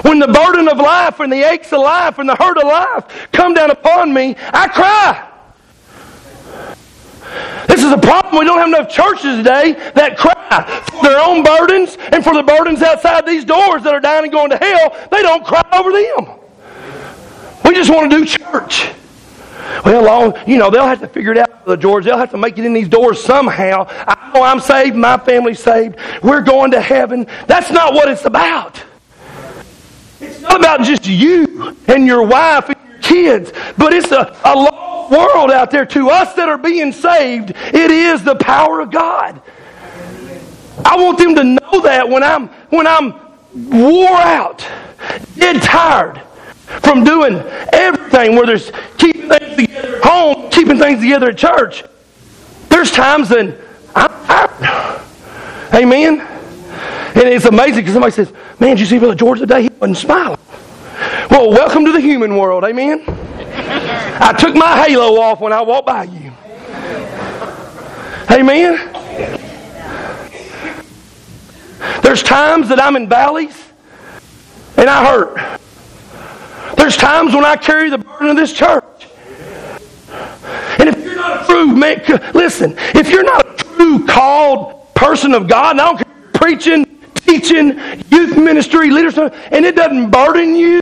When 0.03 0.19
the 0.19 0.27
burden 0.27 0.67
of 0.67 0.77
life 0.77 1.19
and 1.19 1.31
the 1.31 1.43
aches 1.49 1.73
of 1.73 1.81
life 1.81 2.19
and 2.19 2.29
the 2.29 2.35
hurt 2.35 2.57
of 2.57 2.63
life 2.63 3.27
come 3.31 3.53
down 3.53 3.71
upon 3.71 4.13
me, 4.13 4.35
I 4.37 4.67
cry. 4.67 5.24
This 7.67 7.83
is 7.83 7.91
a 7.91 7.97
problem. 7.97 8.39
We 8.39 8.45
don't 8.45 8.59
have 8.59 8.67
enough 8.67 8.89
churches 8.89 9.37
today 9.37 9.73
that 9.95 10.17
cry 10.17 10.81
for 10.91 11.03
their 11.03 11.19
own 11.19 11.43
burdens 11.43 11.97
and 12.11 12.23
for 12.23 12.33
the 12.33 12.43
burdens 12.43 12.81
outside 12.81 13.25
these 13.25 13.45
doors 13.45 13.83
that 13.83 13.93
are 13.93 13.99
dying 13.99 14.25
and 14.25 14.31
going 14.31 14.49
to 14.51 14.57
hell. 14.57 15.07
They 15.11 15.21
don't 15.21 15.45
cry 15.45 15.63
over 15.73 15.91
them. 15.91 16.39
We 17.65 17.73
just 17.73 17.89
want 17.89 18.11
to 18.11 18.17
do 18.19 18.25
church. 18.25 18.91
Well, 19.83 20.37
you 20.47 20.57
know, 20.57 20.69
they'll 20.69 20.87
have 20.87 20.99
to 21.01 21.07
figure 21.07 21.31
it 21.31 21.37
out, 21.37 21.79
George. 21.79 22.05
They'll 22.05 22.17
have 22.17 22.31
to 22.31 22.37
make 22.37 22.57
it 22.57 22.65
in 22.65 22.73
these 22.73 22.87
doors 22.87 23.21
somehow. 23.21 23.87
I 23.89 24.31
know 24.33 24.43
I'm 24.43 24.59
saved, 24.59 24.95
my 24.95 25.17
family's 25.17 25.59
saved. 25.59 25.97
We're 26.21 26.41
going 26.41 26.71
to 26.71 26.81
heaven. 26.81 27.25
That's 27.47 27.71
not 27.71 27.93
what 27.93 28.09
it's 28.09 28.25
about. 28.25 28.83
It's 30.21 30.41
not 30.41 30.59
about 30.59 30.81
just 30.81 31.07
you 31.07 31.75
and 31.87 32.05
your 32.05 32.23
wife 32.23 32.69
and 32.69 32.77
your 32.89 32.99
kids, 32.99 33.51
but 33.77 33.93
it's 33.93 34.11
a, 34.11 34.37
a 34.45 34.55
world 35.09 35.51
out 35.51 35.71
there, 35.71 35.85
to 35.85 36.09
us 36.09 36.33
that 36.35 36.49
are 36.49 36.57
being 36.57 36.91
saved, 36.91 37.51
it 37.51 37.91
is 37.91 38.23
the 38.23 38.35
power 38.35 38.79
of 38.79 38.91
God. 38.91 39.41
I 40.83 40.97
want 40.97 41.17
them 41.17 41.35
to 41.35 41.43
know 41.43 41.81
that 41.81 42.07
when 42.07 42.23
I'm 42.23 42.47
when 42.69 42.85
I'm 42.85 43.13
wore 43.53 44.09
out, 44.09 44.59
dead 45.37 45.61
tired 45.61 46.21
from 46.83 47.03
doing 47.03 47.35
everything, 47.71 48.35
whether 48.35 48.53
it's 48.53 48.71
keeping 48.97 49.29
things 49.29 49.55
together 49.55 49.97
at 49.97 50.03
home, 50.03 50.49
keeping 50.49 50.77
things 50.77 50.99
together 50.99 51.29
at 51.29 51.37
church. 51.37 51.83
There's 52.69 52.91
times 52.91 53.29
that 53.29 53.57
I'm 53.95 54.09
tired. 54.25 55.01
Amen. 55.73 56.19
And 56.19 57.23
it's 57.23 57.45
amazing 57.45 57.75
because 57.77 57.93
somebody 57.93 58.11
says, 58.11 58.31
Man, 58.59 58.71
did 58.71 58.81
you 58.81 58.85
see 58.85 58.99
Brother 58.99 59.15
George 59.15 59.39
today? 59.39 59.63
He 59.63 59.69
wasn't 59.79 59.97
smiling. 59.97 60.39
Well, 61.29 61.49
welcome 61.49 61.85
to 61.85 61.91
the 61.91 62.01
human 62.01 62.35
world. 62.35 62.63
Amen. 62.63 63.24
I 63.57 64.35
took 64.37 64.55
my 64.55 64.85
halo 64.85 65.19
off 65.21 65.39
when 65.39 65.53
I 65.53 65.61
walked 65.61 65.87
by 65.87 66.03
you. 66.03 66.31
Amen. 68.31 68.91
There's 72.01 72.23
times 72.23 72.69
that 72.69 72.79
I'm 72.81 72.95
in 72.95 73.07
valleys 73.07 73.61
and 74.77 74.89
I 74.89 75.05
hurt. 75.05 75.59
There's 76.77 76.97
times 76.97 77.33
when 77.33 77.45
I 77.45 77.55
carry 77.55 77.89
the 77.89 77.97
burden 77.97 78.29
of 78.29 78.35
this 78.35 78.53
church. 78.53 79.07
And 80.79 80.89
if 80.89 81.03
you're 81.03 81.15
not 81.15 81.43
a 81.43 81.45
true 81.45 81.67
man, 81.67 82.03
listen, 82.33 82.75
if 82.93 83.09
you're 83.09 83.23
not 83.23 83.45
a 83.45 83.63
true 83.63 84.05
called 84.05 84.93
person 84.93 85.33
of 85.33 85.47
God, 85.47 85.71
and 85.71 85.81
I 85.81 85.85
don't 85.85 85.97
care 85.97 86.31
preaching, 86.33 86.85
teaching, 87.15 87.79
youth 88.11 88.37
ministry, 88.37 88.91
leadership, 88.91 89.33
and 89.51 89.65
it 89.65 89.75
doesn't 89.75 90.11
burden 90.11 90.55
you, 90.55 90.81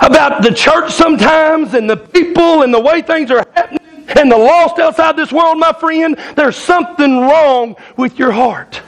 about 0.00 0.42
the 0.42 0.52
church 0.52 0.92
sometimes 0.92 1.74
and 1.74 1.88
the 1.88 1.96
people 1.96 2.62
and 2.62 2.72
the 2.72 2.80
way 2.80 3.02
things 3.02 3.30
are 3.30 3.46
happening 3.54 3.80
and 4.16 4.30
the 4.30 4.36
lost 4.36 4.78
outside 4.78 5.16
this 5.16 5.32
world, 5.32 5.58
my 5.58 5.72
friend, 5.72 6.18
there's 6.36 6.56
something 6.56 7.20
wrong 7.20 7.76
with 7.96 8.18
your 8.18 8.32
heart. 8.32 8.80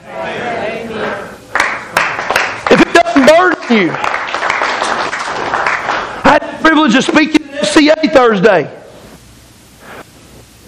If 2.71 2.81
it 2.81 2.93
doesn't 2.95 3.27
burden 3.27 3.77
you, 3.77 3.91
I 6.25 6.39
had 6.41 6.59
the 6.59 6.63
privilege 6.63 6.95
of 6.95 7.05
speaking 7.05 7.49
at 7.49 7.65
FCA 7.65 8.13
Thursday. 8.13 8.79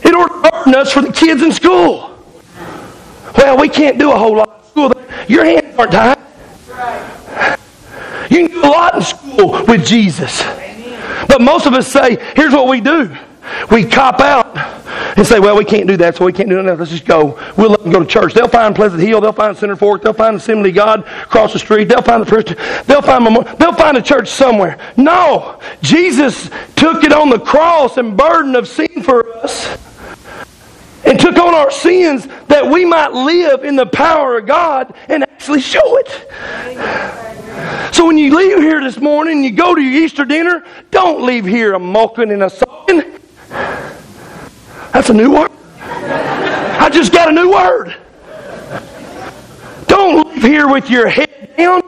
It 0.02 0.10
to 0.10 0.50
burden 0.50 0.74
us 0.74 0.92
for 0.92 1.00
the 1.00 1.12
kids 1.12 1.42
in 1.42 1.52
school. 1.52 2.10
Well, 3.36 3.58
we 3.58 3.68
can't 3.68 3.98
do 3.98 4.12
a 4.12 4.16
whole 4.16 4.36
lot 4.36 4.60
in 4.62 4.70
school. 4.70 4.92
Your 5.28 5.44
hands 5.44 5.76
aren't 5.78 5.92
tied. 5.92 6.18
You 8.34 8.48
can 8.48 8.60
do 8.60 8.66
a 8.66 8.66
lot 8.66 8.96
in 8.96 9.02
school 9.02 9.64
with 9.66 9.86
Jesus. 9.86 10.42
But 11.28 11.40
most 11.40 11.66
of 11.66 11.72
us 11.74 11.86
say, 11.86 12.16
here's 12.34 12.52
what 12.52 12.66
we 12.66 12.80
do. 12.80 13.16
We 13.70 13.84
cop 13.84 14.20
out 14.20 14.56
and 15.16 15.24
say, 15.24 15.38
well, 15.38 15.56
we 15.56 15.64
can't 15.64 15.86
do 15.86 15.96
that, 15.98 16.16
so 16.16 16.24
we 16.24 16.32
can't 16.32 16.48
do 16.48 16.60
that. 16.60 16.76
Let's 16.76 16.90
just 16.90 17.04
go. 17.04 17.38
We'll 17.56 17.70
let 17.70 17.84
them 17.84 17.92
go 17.92 18.00
to 18.00 18.06
church. 18.06 18.34
They'll 18.34 18.48
find 18.48 18.74
Pleasant 18.74 19.02
Hill. 19.02 19.20
They'll 19.20 19.32
find 19.32 19.56
Center 19.56 19.76
Fork. 19.76 20.02
They'll 20.02 20.12
find 20.12 20.34
Assembly 20.34 20.72
God 20.72 21.06
across 21.06 21.52
the 21.52 21.60
street. 21.60 21.84
They'll 21.84 22.02
find 22.02 22.22
the 22.22 22.28
Christian. 22.28 22.56
They'll 22.86 23.02
find 23.02 23.24
They'll 23.58 23.74
find 23.74 23.96
a 23.96 24.02
church 24.02 24.28
somewhere. 24.28 24.78
No, 24.96 25.60
Jesus 25.80 26.50
took 26.74 27.04
it 27.04 27.12
on 27.12 27.30
the 27.30 27.38
cross 27.38 27.98
and 27.98 28.16
burden 28.16 28.56
of 28.56 28.66
sin 28.66 29.02
for 29.02 29.36
us 29.36 29.78
and 31.04 31.20
took 31.20 31.36
on 31.38 31.54
our 31.54 31.70
sins 31.70 32.26
that 32.48 32.66
we 32.66 32.84
might 32.84 33.12
live 33.12 33.64
in 33.64 33.76
the 33.76 33.86
power 33.86 34.38
of 34.38 34.46
God 34.46 34.92
and 35.08 35.23
actually 35.44 35.60
show 35.60 35.98
it. 35.98 36.08
So 37.94 38.06
when 38.06 38.16
you 38.16 38.34
leave 38.34 38.60
here 38.60 38.80
this 38.80 38.98
morning 38.98 39.36
and 39.36 39.44
you 39.44 39.52
go 39.52 39.74
to 39.74 39.80
your 39.80 40.02
Easter 40.02 40.24
dinner, 40.24 40.64
don't 40.90 41.26
leave 41.26 41.44
here 41.44 41.74
a 41.74 41.78
and 41.78 42.42
a 42.42 42.48
sulking. 42.48 43.20
That's 43.50 45.10
a 45.10 45.12
new 45.12 45.30
word. 45.34 45.50
I 45.76 46.88
just 46.90 47.12
got 47.12 47.28
a 47.28 47.32
new 47.32 47.52
word. 47.52 47.94
Don't 49.86 50.28
leave 50.30 50.42
here 50.42 50.66
with 50.66 50.88
your 50.88 51.08
head 51.08 51.52
down. 51.58 51.82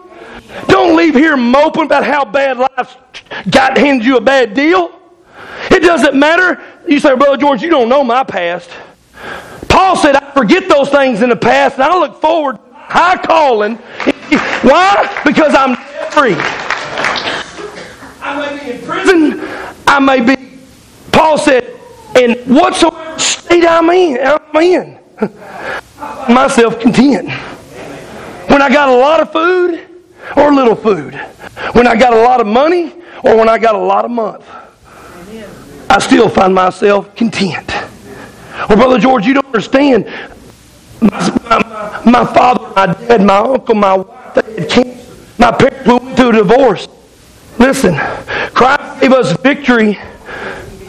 Don't 0.69 0.95
leave 0.95 1.15
here 1.15 1.39
moping 1.39 1.85
about 1.85 2.05
how 2.05 2.27
bad 2.27 2.59
life 2.59 2.95
got 3.51 3.79
handed 3.79 4.05
you 4.05 4.19
a 4.19 4.21
bad 4.21 4.53
deal. 4.53 5.01
It 5.71 5.81
doesn't 5.81 6.15
matter. 6.15 6.63
You 6.87 7.01
say, 7.01 7.17
Brother 7.17 7.39
George, 7.39 7.63
you 7.63 7.71
don't 7.71 7.89
know 7.89 8.05
my 8.05 8.23
past. 8.23 8.69
Paul 9.71 9.97
said, 9.97 10.15
I 10.15 10.35
forget 10.35 10.69
those 10.69 10.91
things 10.91 11.23
in 11.23 11.31
the 11.31 11.37
past 11.37 11.77
and 11.77 11.85
I 11.85 11.99
look 11.99 12.21
forward 12.21 12.59
high 12.89 13.19
calling. 13.19 13.77
Why? 14.63 15.23
Because 15.25 15.55
I'm 15.55 15.77
free. 16.11 16.37
I 18.23 18.39
may 18.39 18.59
be 18.59 18.71
in 18.73 18.87
prison. 18.87 19.41
I 19.87 20.01
may 20.01 20.21
be, 20.21 20.59
Paul 21.13 21.39
said, 21.39 21.65
in 22.21 22.39
whatsoever 22.53 23.19
state 23.19 23.65
I'm 23.65 23.89
in, 23.91 24.19
I'm 24.23 24.63
in. 24.63 24.99
myself 26.29 26.81
content. 26.81 27.31
When 28.51 28.63
I 28.63 28.69
got 28.69 28.89
a 28.89 28.97
lot 28.97 29.21
of 29.21 29.33
food 29.33 29.87
or 30.37 30.53
little 30.53 30.75
food. 30.75 31.15
When 31.73 31.87
I 31.87 31.97
got 31.97 32.13
a 32.13 32.21
lot 32.21 32.41
of 32.41 32.47
money 32.47 32.93
or 33.23 33.37
when 33.37 33.49
I 33.49 33.59
got 33.59 33.75
a 33.75 33.79
lot 33.79 34.05
of 34.05 34.11
month. 34.11 34.45
I 35.89 35.99
still 35.99 36.29
find 36.29 36.55
myself 36.55 37.15
content. 37.15 37.69
Well, 38.69 38.77
Brother 38.77 38.99
George, 38.99 39.27
you 39.27 39.35
don't 39.35 39.47
understand. 39.47 40.07
My, 41.01 41.11
my, 41.49 42.11
my 42.11 42.25
father, 42.33 42.73
my 42.75 42.87
dad, 42.87 43.23
my 43.23 43.39
uncle, 43.39 43.75
my 43.75 43.97
wife, 43.97 44.35
they 44.35 44.61
had 44.61 44.71
cancer. 44.71 45.15
My 45.39 45.53
parents 45.53 45.87
went 45.87 46.17
through 46.17 46.31
a 46.31 46.33
divorce. 46.33 46.89
Listen, 47.59 47.97
Christ 48.55 49.01
gave 49.01 49.13
us 49.13 49.33
victory 49.41 49.99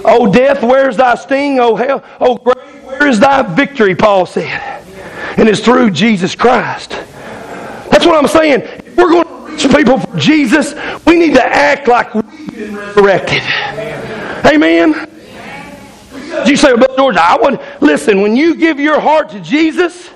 Oh, 0.10 0.32
death, 0.32 0.63
where's 0.63 0.96
thy 0.96 1.15
sting? 1.15 1.60
Oh, 1.60 1.76
hell, 1.76 2.02
oh, 2.22 2.38
grave, 2.38 2.84
where 2.86 3.08
is 3.08 3.20
thy 3.20 3.41
victory? 3.41 3.93
Paul 3.93 4.26
said. 4.26 4.84
And 5.38 5.50
it's 5.50 5.60
through 5.60 5.91
Jesus 5.91 6.34
Christ. 6.34 6.91
That's 6.91 8.06
what 8.06 8.15
I'm 8.15 8.28
saying. 8.28 8.62
If 8.62 8.96
we're 8.96 9.10
going 9.10 9.28
to 9.28 9.52
reach 9.52 9.76
people 9.76 10.00
for 10.00 10.17
Jesus, 10.17 10.74
we 11.06 11.20
need 11.20 11.34
to 11.34 11.46
act 11.46 11.89
like 11.89 12.15
we've 12.15 12.52
been 12.54 12.76
resurrected. 12.76 13.43
Amen? 14.46 14.93
You 16.45 16.56
say, 16.56 16.76
Brother 16.76 16.95
George, 16.95 17.15
I 17.17 17.38
would 17.38 17.60
listen, 17.82 18.21
when 18.21 18.36
you 18.36 18.56
give 18.56 18.80
your 18.80 19.00
heart 19.00 19.30
to 19.30 19.39
Jesus, 19.39 20.10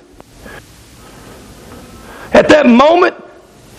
at 2.33 2.47
that 2.49 2.65
moment, 2.65 3.15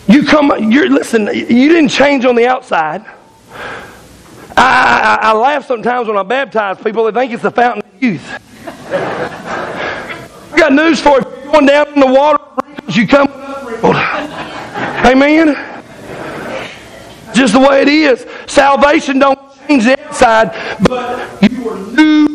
you 0.07 0.25
come, 0.25 0.71
you're, 0.71 0.89
listen, 0.89 1.27
you 1.33 1.69
didn't 1.69 1.89
change 1.89 2.25
on 2.25 2.35
the 2.35 2.47
outside. 2.47 3.05
I, 4.55 5.19
I, 5.21 5.29
I, 5.29 5.33
laugh 5.33 5.65
sometimes 5.65 6.07
when 6.07 6.17
I 6.17 6.23
baptize 6.23 6.77
people. 6.77 7.05
They 7.05 7.11
think 7.11 7.33
it's 7.33 7.41
the 7.41 7.51
fountain 7.51 7.81
of 7.83 8.03
youth. 8.03 8.23
I 10.51 10.57
got 10.57 10.73
news 10.73 11.01
for 11.01 11.19
you. 11.19 11.25
You're 11.43 11.51
going 11.51 11.65
down 11.65 11.87
in 11.93 11.99
the 11.99 12.07
water, 12.07 12.43
you 12.89 13.07
come 13.07 13.27
Amen. 15.05 15.55
Just 17.35 17.53
the 17.53 17.59
way 17.59 17.81
it 17.81 17.89
is. 17.89 18.25
Salvation 18.47 19.19
don't 19.19 19.39
change 19.67 19.83
the 19.83 20.01
outside, 20.07 20.51
but 20.87 21.51
you 21.51 21.69
are 21.69 21.77
new. 21.77 22.32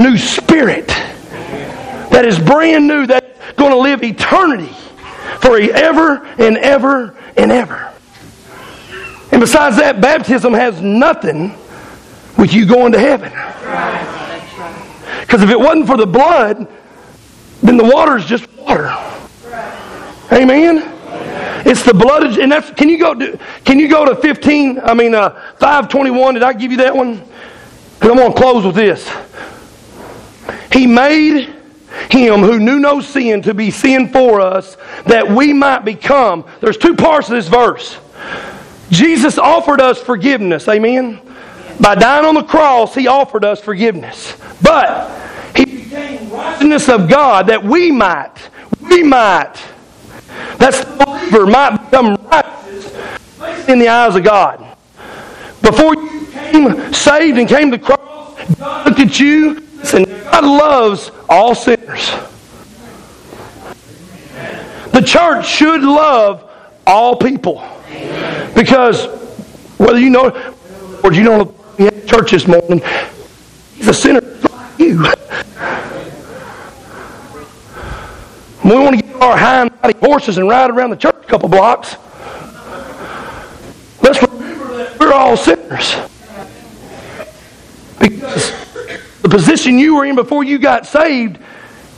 New 0.00 0.16
spirit 0.16 0.86
that 0.86 2.24
is 2.24 2.38
brand 2.38 2.86
new. 2.86 3.04
That's 3.06 3.54
going 3.54 3.72
to 3.72 3.78
live 3.78 4.04
eternity 4.04 4.72
for 5.40 5.58
ever 5.58 6.24
and 6.38 6.56
ever 6.56 7.16
and 7.36 7.50
ever. 7.50 7.92
And 9.32 9.40
besides 9.40 9.76
that, 9.78 10.00
baptism 10.00 10.52
has 10.54 10.80
nothing 10.80 11.54
with 12.38 12.52
you 12.52 12.64
going 12.64 12.92
to 12.92 12.98
heaven. 13.00 13.32
Because 15.22 15.42
if 15.42 15.50
it 15.50 15.58
wasn't 15.58 15.88
for 15.88 15.96
the 15.96 16.06
blood, 16.06 16.68
then 17.62 17.76
the 17.76 17.84
water 17.84 18.16
is 18.16 18.24
just 18.24 18.46
water. 18.52 18.86
Amen. 20.30 20.90
It's 21.64 21.82
the 21.84 21.94
blood, 21.94 22.24
of, 22.24 22.38
and 22.38 22.52
that's. 22.52 22.70
Can 22.70 22.88
you 22.88 22.98
go? 22.98 23.14
To, 23.14 23.38
can 23.64 23.78
you 23.78 23.88
go 23.88 24.04
to 24.04 24.14
fifteen? 24.16 24.80
I 24.80 24.94
mean, 24.94 25.14
uh, 25.14 25.30
five 25.58 25.88
twenty-one. 25.88 26.34
Did 26.34 26.42
I 26.42 26.52
give 26.52 26.70
you 26.70 26.78
that 26.78 26.94
one? 26.94 27.22
And 28.00 28.10
I'm 28.10 28.16
going 28.16 28.32
to 28.32 28.38
close 28.38 28.64
with 28.64 28.74
this. 28.74 29.08
He 30.72 30.86
made 30.86 31.54
him 32.10 32.40
who 32.40 32.58
knew 32.58 32.78
no 32.78 33.00
sin 33.00 33.42
to 33.42 33.54
be 33.54 33.70
sin 33.70 34.08
for 34.08 34.40
us, 34.40 34.76
that 35.06 35.28
we 35.28 35.52
might 35.52 35.80
become. 35.80 36.44
There's 36.60 36.76
two 36.76 36.94
parts 36.94 37.28
of 37.28 37.34
this 37.34 37.48
verse. 37.48 37.98
Jesus 38.90 39.38
offered 39.38 39.80
us 39.80 40.00
forgiveness. 40.00 40.68
Amen. 40.68 41.20
By 41.80 41.94
dying 41.94 42.24
on 42.24 42.34
the 42.34 42.44
cross, 42.44 42.94
He 42.94 43.08
offered 43.08 43.44
us 43.44 43.60
forgiveness. 43.60 44.36
But 44.62 45.10
He 45.56 45.64
became 45.64 46.30
righteousness 46.30 46.88
of 46.88 47.08
God 47.08 47.46
that 47.48 47.62
we 47.62 47.90
might, 47.90 48.34
we 48.80 49.02
might, 49.02 49.54
that's 50.56 50.84
the 50.84 51.04
believer 51.04 51.46
might 51.46 51.76
become 51.76 52.14
righteous 52.30 53.68
in 53.68 53.78
the 53.78 53.88
eyes 53.88 54.16
of 54.16 54.24
God. 54.24 54.76
Before 55.62 55.94
you 55.94 56.26
came 56.26 56.92
saved 56.92 57.38
and 57.38 57.48
came 57.48 57.70
to 57.70 57.78
cross, 57.78 58.38
God 58.58 58.86
looked 58.86 59.00
at 59.00 59.20
you. 59.20 59.66
And 59.94 60.06
God 60.06 60.44
loves 60.44 61.10
all 61.28 61.54
sinners. 61.54 62.10
The 64.92 65.02
church 65.04 65.46
should 65.46 65.82
love 65.82 66.48
all 66.86 67.16
people. 67.16 67.66
Because 68.54 69.06
whether 69.78 69.98
you 69.98 70.10
know, 70.10 70.54
or 71.02 71.12
you 71.12 71.22
know, 71.22 71.54
had 71.78 72.06
church 72.06 72.30
this 72.30 72.46
morning, 72.46 72.82
he's 73.74 73.88
a 73.88 73.94
sinner 73.94 74.20
like 74.20 74.78
you. 74.78 75.04
We 78.64 78.78
want 78.78 78.96
to 78.96 79.02
get 79.02 79.16
our 79.16 79.36
hind 79.36 79.72
horses 80.00 80.38
and 80.38 80.48
ride 80.48 80.70
around 80.70 80.90
the 80.90 80.96
church 80.96 81.16
a 81.16 81.26
couple 81.26 81.48
blocks. 81.48 81.96
Let's 84.02 84.22
remember 84.22 84.76
that 84.76 84.98
we're 84.98 85.12
all 85.12 85.36
sinners. 85.36 85.96
Because 87.98 88.52
the 89.21 89.21
position 89.32 89.78
you 89.78 89.96
were 89.96 90.04
in 90.04 90.14
before 90.14 90.44
you 90.44 90.58
got 90.58 90.84
saved, 90.84 91.38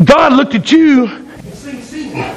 God 0.04 0.32
looked 0.34 0.54
at 0.54 0.70
you 0.70 1.28
seen. 1.52 2.34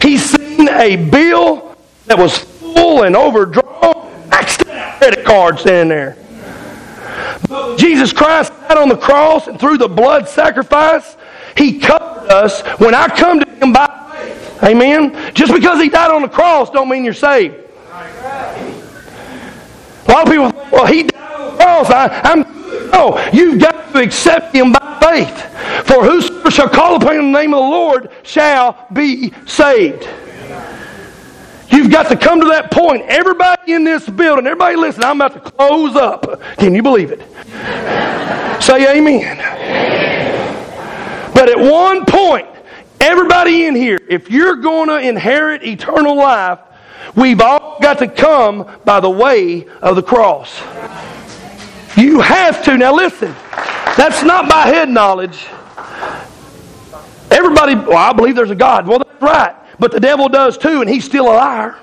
He's 0.00 0.24
seen 0.24 0.68
a 0.68 0.96
bill 0.96 1.76
that 2.06 2.16
was 2.16 2.38
full 2.38 3.02
and 3.02 3.16
overdrawn, 3.16 4.30
maxed 4.30 4.68
out 4.68 4.98
credit 4.98 5.24
card 5.24 5.58
standing 5.58 5.88
there. 5.88 6.16
Jesus 7.76 8.12
Christ 8.12 8.52
died 8.68 8.78
on 8.78 8.88
the 8.88 8.96
cross 8.96 9.48
and 9.48 9.58
through 9.58 9.78
the 9.78 9.88
blood 9.88 10.28
sacrifice, 10.28 11.16
He 11.56 11.80
covered 11.80 12.30
us 12.30 12.62
when 12.78 12.94
I 12.94 13.08
come 13.08 13.40
to 13.40 13.50
Him 13.50 13.72
by 13.72 13.86
faith. 14.16 14.62
Amen? 14.62 15.34
Just 15.34 15.52
because 15.52 15.80
He 15.80 15.88
died 15.88 16.12
on 16.12 16.22
the 16.22 16.28
cross 16.28 16.70
don't 16.70 16.88
mean 16.88 17.04
you're 17.04 17.14
saved. 17.14 17.56
A 20.08 20.12
lot 20.12 20.26
of 20.26 20.32
people 20.32 20.52
well, 20.70 20.86
He 20.86 21.02
died 21.02 21.34
on 21.34 21.50
the 21.50 21.56
cross. 21.56 21.90
I, 21.90 22.20
I'm. 22.22 22.56
No, 22.92 23.18
you've 23.32 23.60
got 23.60 23.92
to 23.92 23.98
accept 24.00 24.54
Him 24.54 24.72
by 24.72 24.98
faith. 25.00 25.86
For 25.86 26.04
whosoever 26.04 26.50
shall 26.50 26.68
call 26.68 26.96
upon 26.96 27.16
the 27.16 27.22
name 27.22 27.54
of 27.54 27.58
the 27.58 27.68
Lord 27.68 28.10
shall 28.22 28.86
be 28.92 29.32
saved. 29.46 30.08
You've 31.70 31.90
got 31.90 32.08
to 32.08 32.16
come 32.16 32.40
to 32.40 32.46
that 32.48 32.70
point. 32.70 33.04
Everybody 33.06 33.72
in 33.72 33.84
this 33.84 34.08
building, 34.08 34.46
everybody 34.46 34.76
listen, 34.76 35.02
I'm 35.02 35.20
about 35.20 35.34
to 35.34 35.50
close 35.50 35.96
up. 35.96 36.40
Can 36.58 36.74
you 36.74 36.82
believe 36.82 37.10
it? 37.12 37.20
Say 38.62 38.96
amen. 38.96 39.36
But 41.34 41.50
at 41.50 41.58
one 41.58 42.06
point, 42.06 42.48
everybody 43.00 43.66
in 43.66 43.74
here, 43.74 43.98
if 44.08 44.30
you're 44.30 44.56
going 44.56 44.88
to 44.88 44.98
inherit 44.98 45.64
eternal 45.64 46.16
life, 46.16 46.60
we've 47.14 47.40
all 47.40 47.78
got 47.80 47.98
to 47.98 48.08
come 48.08 48.78
by 48.84 49.00
the 49.00 49.10
way 49.10 49.66
of 49.82 49.96
the 49.96 50.02
cross. 50.02 50.60
You 51.96 52.20
have 52.20 52.62
to. 52.64 52.76
Now 52.76 52.94
listen, 52.94 53.34
that's 53.96 54.22
not 54.22 54.50
by 54.50 54.66
head 54.66 54.88
knowledge. 54.90 55.46
Everybody, 57.30 57.74
well, 57.74 57.96
I 57.96 58.12
believe 58.12 58.36
there's 58.36 58.50
a 58.50 58.54
God. 58.54 58.86
Well, 58.86 58.98
that's 58.98 59.22
right. 59.22 59.54
But 59.78 59.92
the 59.92 60.00
devil 60.00 60.28
does 60.28 60.58
too, 60.58 60.80
and 60.80 60.88
he's 60.88 61.04
still 61.04 61.26
a 61.26 61.34
liar. 61.34 61.76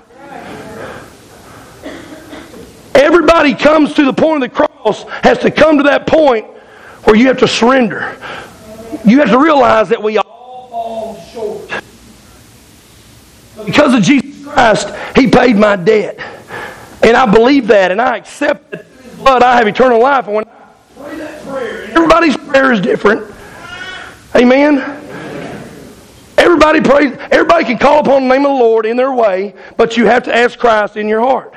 Everybody 2.95 3.55
comes 3.55 3.93
to 3.95 4.05
the 4.05 4.13
point 4.13 4.43
of 4.43 4.51
the 4.51 4.55
cross, 4.55 5.03
has 5.23 5.39
to 5.39 5.51
come 5.51 5.77
to 5.77 5.83
that 5.83 6.05
point 6.05 6.45
where 7.05 7.15
you 7.15 7.27
have 7.27 7.39
to 7.39 7.47
surrender. 7.47 8.17
You 9.03 9.19
have 9.19 9.29
to 9.29 9.39
realize 9.39 9.89
that 9.89 10.01
we 10.01 10.17
all 10.17 10.67
fall 10.69 11.19
short. 11.33 11.83
Because 13.65 13.95
of 13.95 14.03
Jesus 14.03 14.45
Christ, 14.45 14.89
He 15.15 15.27
paid 15.27 15.55
my 15.55 15.75
debt. 15.75 16.19
And 17.01 17.17
I 17.17 17.25
believe 17.31 17.67
that, 17.67 17.91
and 17.91 17.99
I 17.99 18.17
accept 18.17 18.71
that 18.71 18.85
blood 19.23 19.41
I 19.41 19.55
have 19.55 19.67
eternal 19.67 20.01
life. 20.01 20.27
And 20.27 20.35
when 20.35 20.45
everybody's 21.95 22.37
prayer 22.37 22.71
is 22.73 22.81
different. 22.81 23.33
Amen. 24.35 24.79
Everybody 26.37 26.81
prays, 26.81 27.15
everybody 27.31 27.63
can 27.63 27.77
call 27.77 27.99
upon 27.99 28.27
the 28.27 28.33
name 28.33 28.45
of 28.45 28.51
the 28.51 28.63
Lord 28.63 28.85
in 28.85 28.97
their 28.97 29.13
way, 29.13 29.53
but 29.77 29.95
you 29.95 30.07
have 30.07 30.23
to 30.23 30.35
ask 30.35 30.59
Christ 30.59 30.97
in 30.97 31.07
your 31.07 31.21
heart. 31.21 31.53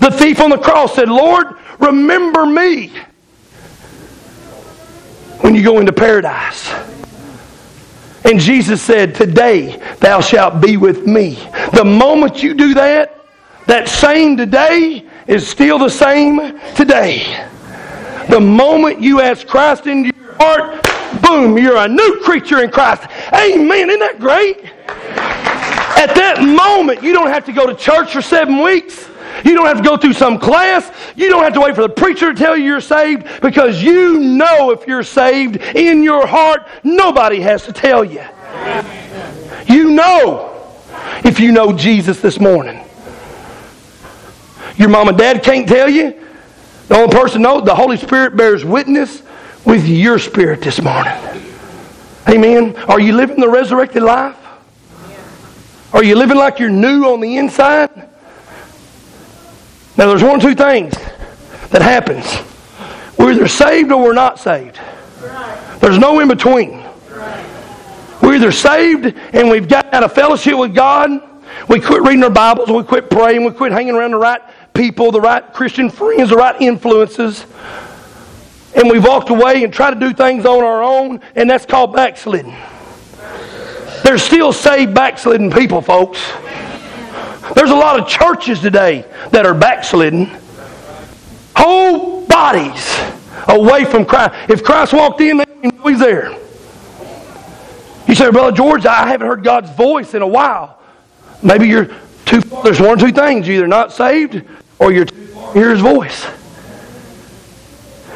The 0.00 0.10
thief 0.10 0.40
on 0.40 0.50
the 0.50 0.58
cross 0.58 0.94
said, 0.94 1.08
Lord, 1.08 1.46
remember 1.78 2.44
me 2.44 2.88
when 5.40 5.54
you 5.54 5.62
go 5.62 5.78
into 5.78 5.92
paradise. 5.92 6.70
And 8.24 8.38
Jesus 8.38 8.82
said, 8.82 9.14
Today 9.14 9.80
thou 10.00 10.20
shalt 10.20 10.60
be 10.60 10.76
with 10.76 11.06
me. 11.06 11.36
The 11.72 11.84
moment 11.84 12.42
you 12.42 12.52
do 12.52 12.74
that, 12.74 13.24
that 13.66 13.88
same 13.88 14.36
today 14.36 15.07
is 15.28 15.46
still 15.46 15.78
the 15.78 15.90
same 15.90 16.58
today. 16.74 17.46
The 18.30 18.40
moment 18.40 19.00
you 19.00 19.20
ask 19.20 19.46
Christ 19.46 19.86
into 19.86 20.10
your 20.16 20.34
heart, 20.34 20.82
boom, 21.22 21.56
you're 21.58 21.76
a 21.76 21.86
new 21.86 22.20
creature 22.24 22.64
in 22.64 22.70
Christ. 22.70 23.04
Amen. 23.32 23.90
Isn't 23.90 24.00
that 24.00 24.18
great? 24.18 24.64
At 25.98 26.14
that 26.14 26.42
moment, 26.42 27.02
you 27.02 27.12
don't 27.12 27.28
have 27.28 27.44
to 27.46 27.52
go 27.52 27.66
to 27.66 27.74
church 27.74 28.12
for 28.12 28.22
seven 28.22 28.62
weeks. 28.62 29.08
You 29.44 29.54
don't 29.54 29.66
have 29.66 29.78
to 29.78 29.82
go 29.82 29.96
through 29.96 30.14
some 30.14 30.38
class. 30.38 30.90
You 31.14 31.28
don't 31.28 31.44
have 31.44 31.52
to 31.54 31.60
wait 31.60 31.74
for 31.74 31.82
the 31.82 31.88
preacher 31.88 32.32
to 32.32 32.38
tell 32.38 32.56
you 32.56 32.64
you're 32.64 32.80
saved 32.80 33.26
because 33.42 33.82
you 33.82 34.18
know 34.18 34.70
if 34.70 34.86
you're 34.86 35.02
saved 35.02 35.56
in 35.56 36.02
your 36.02 36.26
heart. 36.26 36.66
Nobody 36.82 37.40
has 37.40 37.64
to 37.64 37.72
tell 37.72 38.04
you. 38.04 38.24
You 39.66 39.90
know 39.90 40.72
if 41.24 41.38
you 41.38 41.52
know 41.52 41.72
Jesus 41.72 42.20
this 42.20 42.40
morning. 42.40 42.87
Your 44.78 44.88
mom 44.88 45.08
and 45.08 45.18
dad 45.18 45.42
can't 45.42 45.68
tell 45.68 45.88
you. 45.88 46.24
The 46.86 46.96
only 46.96 47.14
person 47.14 47.42
knows, 47.42 47.64
the 47.64 47.74
Holy 47.74 47.96
Spirit 47.96 48.36
bears 48.36 48.64
witness 48.64 49.22
with 49.64 49.86
your 49.86 50.18
spirit 50.18 50.62
this 50.62 50.80
morning. 50.80 51.12
Amen. 52.28 52.76
Are 52.88 53.00
you 53.00 53.12
living 53.12 53.40
the 53.40 53.48
resurrected 53.48 54.02
life? 54.02 54.36
Are 55.92 56.04
you 56.04 56.14
living 56.14 56.36
like 56.36 56.58
you're 56.58 56.70
new 56.70 57.04
on 57.06 57.20
the 57.20 57.36
inside? 57.38 57.90
Now, 59.96 60.06
there's 60.06 60.22
one 60.22 60.36
or 60.36 60.40
two 60.40 60.54
things 60.54 60.94
that 61.70 61.82
happens. 61.82 62.24
We're 63.18 63.32
either 63.32 63.48
saved 63.48 63.90
or 63.90 64.00
we're 64.00 64.14
not 64.14 64.38
saved. 64.38 64.78
There's 65.80 65.98
no 65.98 66.20
in 66.20 66.28
between. 66.28 66.84
We're 68.22 68.36
either 68.36 68.52
saved 68.52 69.06
and 69.32 69.50
we've 69.50 69.68
got 69.68 69.92
out 69.92 70.04
of 70.04 70.12
fellowship 70.12 70.56
with 70.56 70.74
God. 70.74 71.10
We 71.68 71.80
quit 71.80 72.02
reading 72.02 72.22
our 72.22 72.30
Bibles. 72.30 72.70
We 72.70 72.84
quit 72.84 73.10
praying. 73.10 73.44
We 73.44 73.50
quit 73.50 73.72
hanging 73.72 73.94
around 73.94 74.12
the 74.12 74.18
right 74.18 74.40
people, 74.78 75.10
the 75.10 75.20
right 75.20 75.52
Christian 75.52 75.90
friends, 75.90 76.30
the 76.30 76.36
right 76.36 76.58
influences. 76.62 77.44
And 78.76 78.88
we've 78.88 79.04
walked 79.04 79.28
away 79.28 79.64
and 79.64 79.72
tried 79.72 79.94
to 79.94 80.00
do 80.00 80.12
things 80.14 80.46
on 80.46 80.62
our 80.62 80.82
own, 80.84 81.20
and 81.34 81.50
that's 81.50 81.66
called 81.66 81.92
backsliding. 81.92 82.54
There's 84.04 84.22
still 84.22 84.52
saved 84.52 84.94
backslidden 84.94 85.50
people, 85.50 85.82
folks. 85.82 86.24
There's 87.56 87.70
a 87.70 87.74
lot 87.74 87.98
of 87.98 88.08
churches 88.08 88.60
today 88.60 89.04
that 89.32 89.44
are 89.44 89.54
backslidden. 89.54 90.30
Whole 91.56 92.24
bodies 92.26 93.00
away 93.48 93.84
from 93.84 94.04
Christ. 94.04 94.34
If 94.48 94.62
Christ 94.62 94.92
walked 94.92 95.20
in, 95.20 95.38
they 95.38 95.44
know 95.62 95.86
he's 95.86 95.98
there. 95.98 96.30
You 98.06 98.14
say, 98.14 98.30
Brother 98.30 98.56
George, 98.56 98.86
I 98.86 99.08
haven't 99.08 99.26
heard 99.26 99.42
God's 99.42 99.70
voice 99.70 100.14
in 100.14 100.22
a 100.22 100.26
while. 100.26 100.78
Maybe 101.42 101.66
you're 101.66 101.90
too 102.26 102.40
there's 102.62 102.80
one 102.80 102.90
or 102.90 102.96
two 102.96 103.12
things. 103.12 103.48
You're 103.48 103.56
either 103.56 103.66
not 103.66 103.92
saved 103.92 104.44
or 104.78 104.92
you're 104.92 105.04
too 105.04 105.28
hear 105.52 105.70
his 105.70 105.80
voice. 105.80 106.26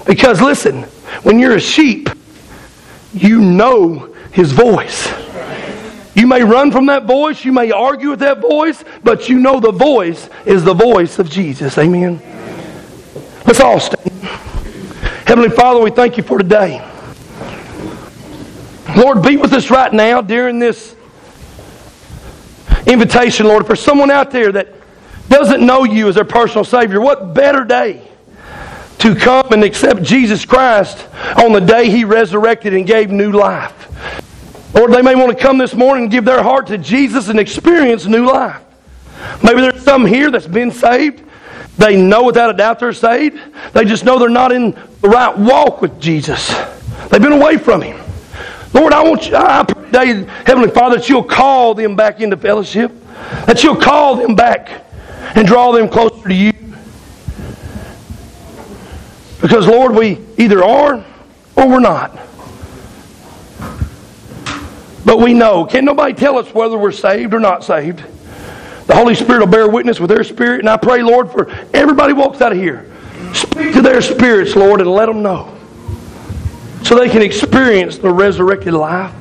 Because 0.07 0.41
listen, 0.41 0.83
when 1.23 1.39
you're 1.39 1.57
a 1.57 1.61
sheep, 1.61 2.09
you 3.13 3.41
know 3.41 4.15
his 4.33 4.53
voice. 4.53 5.13
You 6.15 6.27
may 6.27 6.43
run 6.43 6.71
from 6.71 6.87
that 6.87 7.05
voice, 7.05 7.45
you 7.45 7.53
may 7.53 7.71
argue 7.71 8.11
with 8.11 8.21
that 8.21 8.41
voice, 8.41 8.85
but 9.03 9.29
you 9.29 9.39
know 9.39 9.61
the 9.61 9.73
voice 9.73 10.29
is 10.45 10.63
the 10.63 10.75
voice 10.75 11.19
of 11.19 11.31
Jesus. 11.31 11.79
Amen. 11.79 12.21
Let's 13.47 13.61
all 13.61 13.81
stand. 13.81 14.11
Heavenly 15.27 15.51
Father, 15.51 15.81
we 15.81 15.91
thank 15.91 16.17
you 16.17 16.23
for 16.23 16.39
today. 16.39 16.87
Lord, 18.97 19.23
be 19.23 19.39
with 19.39 19.53
us 19.55 19.71
right 19.71 19.93
now 19.93 20.21
during 20.21 20.59
this 20.59 20.95
invitation, 22.87 23.47
Lord. 23.47 23.67
For 23.67 23.75
someone 23.75 24.11
out 24.11 24.31
there 24.31 24.53
that 24.53 24.82
doesn't 25.33 25.65
know 25.65 25.85
you 25.85 26.09
as 26.09 26.15
their 26.15 26.25
personal 26.25 26.65
Savior, 26.65 27.01
what 27.01 27.35
better 27.35 27.65
day 27.65 28.09
to 28.99 29.15
come 29.15 29.53
and 29.53 29.65
accept 29.65 30.03
Jesus 30.03 30.45
Christ 30.45 31.07
on 31.37 31.53
the 31.53 31.61
day 31.61 31.91
He 31.91 32.05
resurrected 32.05 32.75
and 32.75 32.87
gave 32.87 33.11
new 33.11 33.33
life? 33.33 33.89
Or 34.75 34.89
they 34.89 35.03
may 35.03 35.15
want 35.15 35.37
to 35.37 35.43
come 35.43 35.59
this 35.59 35.75
morning 35.75 36.05
and 36.05 36.13
give 36.13 36.25
their 36.25 36.43
heart 36.43 36.69
to 36.69 36.79
Jesus 36.79 37.29
and 37.29 37.39
experience 37.39 38.07
new 38.07 38.27
life. 38.27 38.63
Maybe 39.43 39.61
there's 39.61 39.83
some 39.83 40.07
here 40.07 40.31
that's 40.31 40.47
been 40.47 40.71
saved. 40.71 41.23
They 41.79 42.01
know 42.01 42.25
without 42.25 42.51
a 42.51 42.57
doubt 42.57 42.79
they're 42.79 42.93
saved. 42.93 43.41
They 43.73 43.85
just 43.85 44.05
know 44.05 44.19
they're 44.19 44.29
not 44.29 44.53
in 44.53 44.73
the 45.01 45.09
right 45.09 45.37
walk 45.37 45.83
with 45.83 46.01
Jesus. 46.01 46.49
They've 47.11 47.21
been 47.21 47.33
away 47.33 47.59
from 47.59 47.83
Him. 47.83 48.01
Lord, 48.73 48.93
I 48.93 49.03
want 49.03 49.29
you, 49.29 49.37
I 49.37 49.65
pray 49.65 50.25
Heavenly 50.47 50.71
Father, 50.71 50.97
that 50.97 51.09
you'll 51.09 51.25
call 51.25 51.75
them 51.75 51.95
back 51.95 52.21
into 52.21 52.37
fellowship, 52.37 52.91
that 53.47 53.63
you'll 53.63 53.77
call 53.77 54.17
them 54.17 54.35
back 54.35 54.87
and 55.35 55.47
draw 55.47 55.73
them 55.73 55.89
closer 55.89 56.29
to 56.29 56.35
you. 56.35 56.53
Because, 59.41 59.67
Lord, 59.67 59.95
we 59.95 60.19
either 60.39 60.63
are 60.65 61.05
or 61.57 61.69
we're 61.69 61.81
not. 61.81 62.17
But 65.05 65.19
we 65.19 65.35
know. 65.35 65.65
Can 65.65 65.85
nobody 65.85 66.15
tell 66.15 66.39
us 66.39 66.55
whether 66.55 66.79
we're 66.79 66.93
saved 66.93 67.35
or 67.35 67.41
not 67.41 67.65
saved? 67.65 68.05
The 68.87 68.95
Holy 68.95 69.15
Spirit 69.15 69.41
will 69.41 69.47
bear 69.49 69.69
witness 69.69 69.99
with 69.99 70.11
their 70.11 70.23
spirit. 70.23 70.61
And 70.61 70.69
I 70.69 70.77
pray, 70.77 71.03
Lord, 71.03 71.31
for 71.31 71.51
everybody 71.75 72.13
walks 72.13 72.41
out 72.41 72.53
of 72.53 72.59
here. 72.59 72.89
Speak 73.35 73.73
to 73.75 73.83
their 73.83 74.01
spirits, 74.01 74.55
Lord, 74.55 74.81
and 74.81 74.91
let 74.91 75.07
them 75.07 75.23
know. 75.23 75.57
So 76.85 76.97
they 76.97 77.09
can 77.09 77.23
experience 77.23 77.99
the 77.99 78.11
resurrected 78.11 78.75
life 78.75 79.15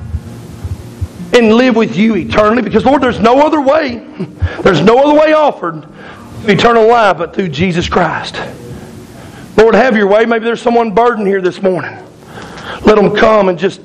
and 1.32 1.54
live 1.54 1.74
with 1.74 1.96
you 1.96 2.14
eternally. 2.16 2.62
Because, 2.62 2.84
Lord, 2.84 3.02
there's 3.02 3.20
no 3.20 3.40
other 3.44 3.60
way. 3.60 3.98
There's 4.62 4.80
no 4.80 4.98
other 4.98 5.18
way 5.18 5.32
offered 5.32 5.86
eternal 6.48 6.88
life 6.88 7.18
but 7.18 7.34
through 7.34 7.48
Jesus 7.48 7.88
Christ. 7.88 8.40
Lord, 9.56 9.74
have 9.74 9.96
your 9.96 10.08
way. 10.08 10.24
Maybe 10.24 10.44
there's 10.44 10.62
someone 10.62 10.92
burdened 10.92 11.26
here 11.26 11.40
this 11.40 11.62
morning. 11.62 11.96
Let 12.84 12.96
them 12.96 13.14
come 13.14 13.48
and 13.48 13.58
just 13.58 13.80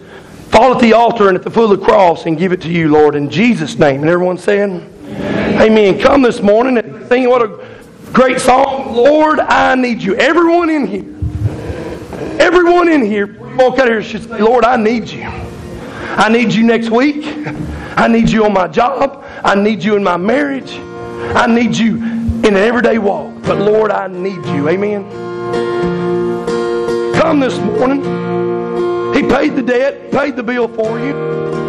fall 0.49 0.73
at 0.73 0.81
the 0.81 0.93
altar 0.93 1.27
and 1.27 1.37
at 1.37 1.43
the 1.43 1.51
foot 1.51 1.71
of 1.71 1.79
the 1.79 1.85
cross 1.85 2.25
and 2.25 2.37
give 2.37 2.51
it 2.51 2.61
to 2.61 2.69
you, 2.69 2.89
Lord, 2.89 3.15
in 3.15 3.29
Jesus' 3.29 3.77
name. 3.77 4.01
And 4.01 4.09
everyone 4.09 4.37
saying, 4.37 4.93
Amen. 5.05 5.61
Amen. 5.61 5.99
Come 5.99 6.21
this 6.21 6.41
morning 6.41 6.77
and 6.77 7.07
sing 7.07 7.29
what 7.29 7.41
a 7.41 7.65
great 8.11 8.39
song. 8.39 8.95
Lord, 8.95 9.39
I 9.39 9.75
need 9.75 10.01
you. 10.01 10.15
Everyone 10.15 10.69
in 10.69 10.87
here, 10.87 11.05
everyone 12.39 12.89
in 12.89 13.05
here, 13.05 13.37
walk 13.55 13.77
out 13.79 13.87
here 13.87 14.01
should 14.01 14.23
say, 14.23 14.41
Lord, 14.41 14.63
I 14.63 14.77
need 14.77 15.09
you. 15.09 15.23
I 15.23 16.29
need 16.29 16.53
you 16.53 16.63
next 16.63 16.89
week. 16.89 17.23
I 17.97 18.07
need 18.07 18.29
you 18.29 18.45
on 18.45 18.53
my 18.53 18.67
job. 18.67 19.23
I 19.43 19.53
need 19.55 19.83
you 19.83 19.95
in 19.95 20.03
my 20.03 20.17
marriage. 20.17 20.71
I 20.73 21.45
need 21.45 21.75
you 21.75 22.16
in 22.47 22.55
an 22.55 22.63
everyday 22.63 22.97
walk. 22.97 23.41
But 23.41 23.59
Lord, 23.59 23.91
I 23.91 24.07
need 24.07 24.45
you. 24.45 24.69
Amen. 24.69 25.03
Come 27.13 27.41
this 27.41 27.57
morning. 27.59 28.01
He 29.13 29.21
paid 29.23 29.55
the 29.55 29.61
debt, 29.61 30.11
paid 30.11 30.37
the 30.37 30.43
bill 30.43 30.69
for 30.69 30.97
you. 30.97 31.66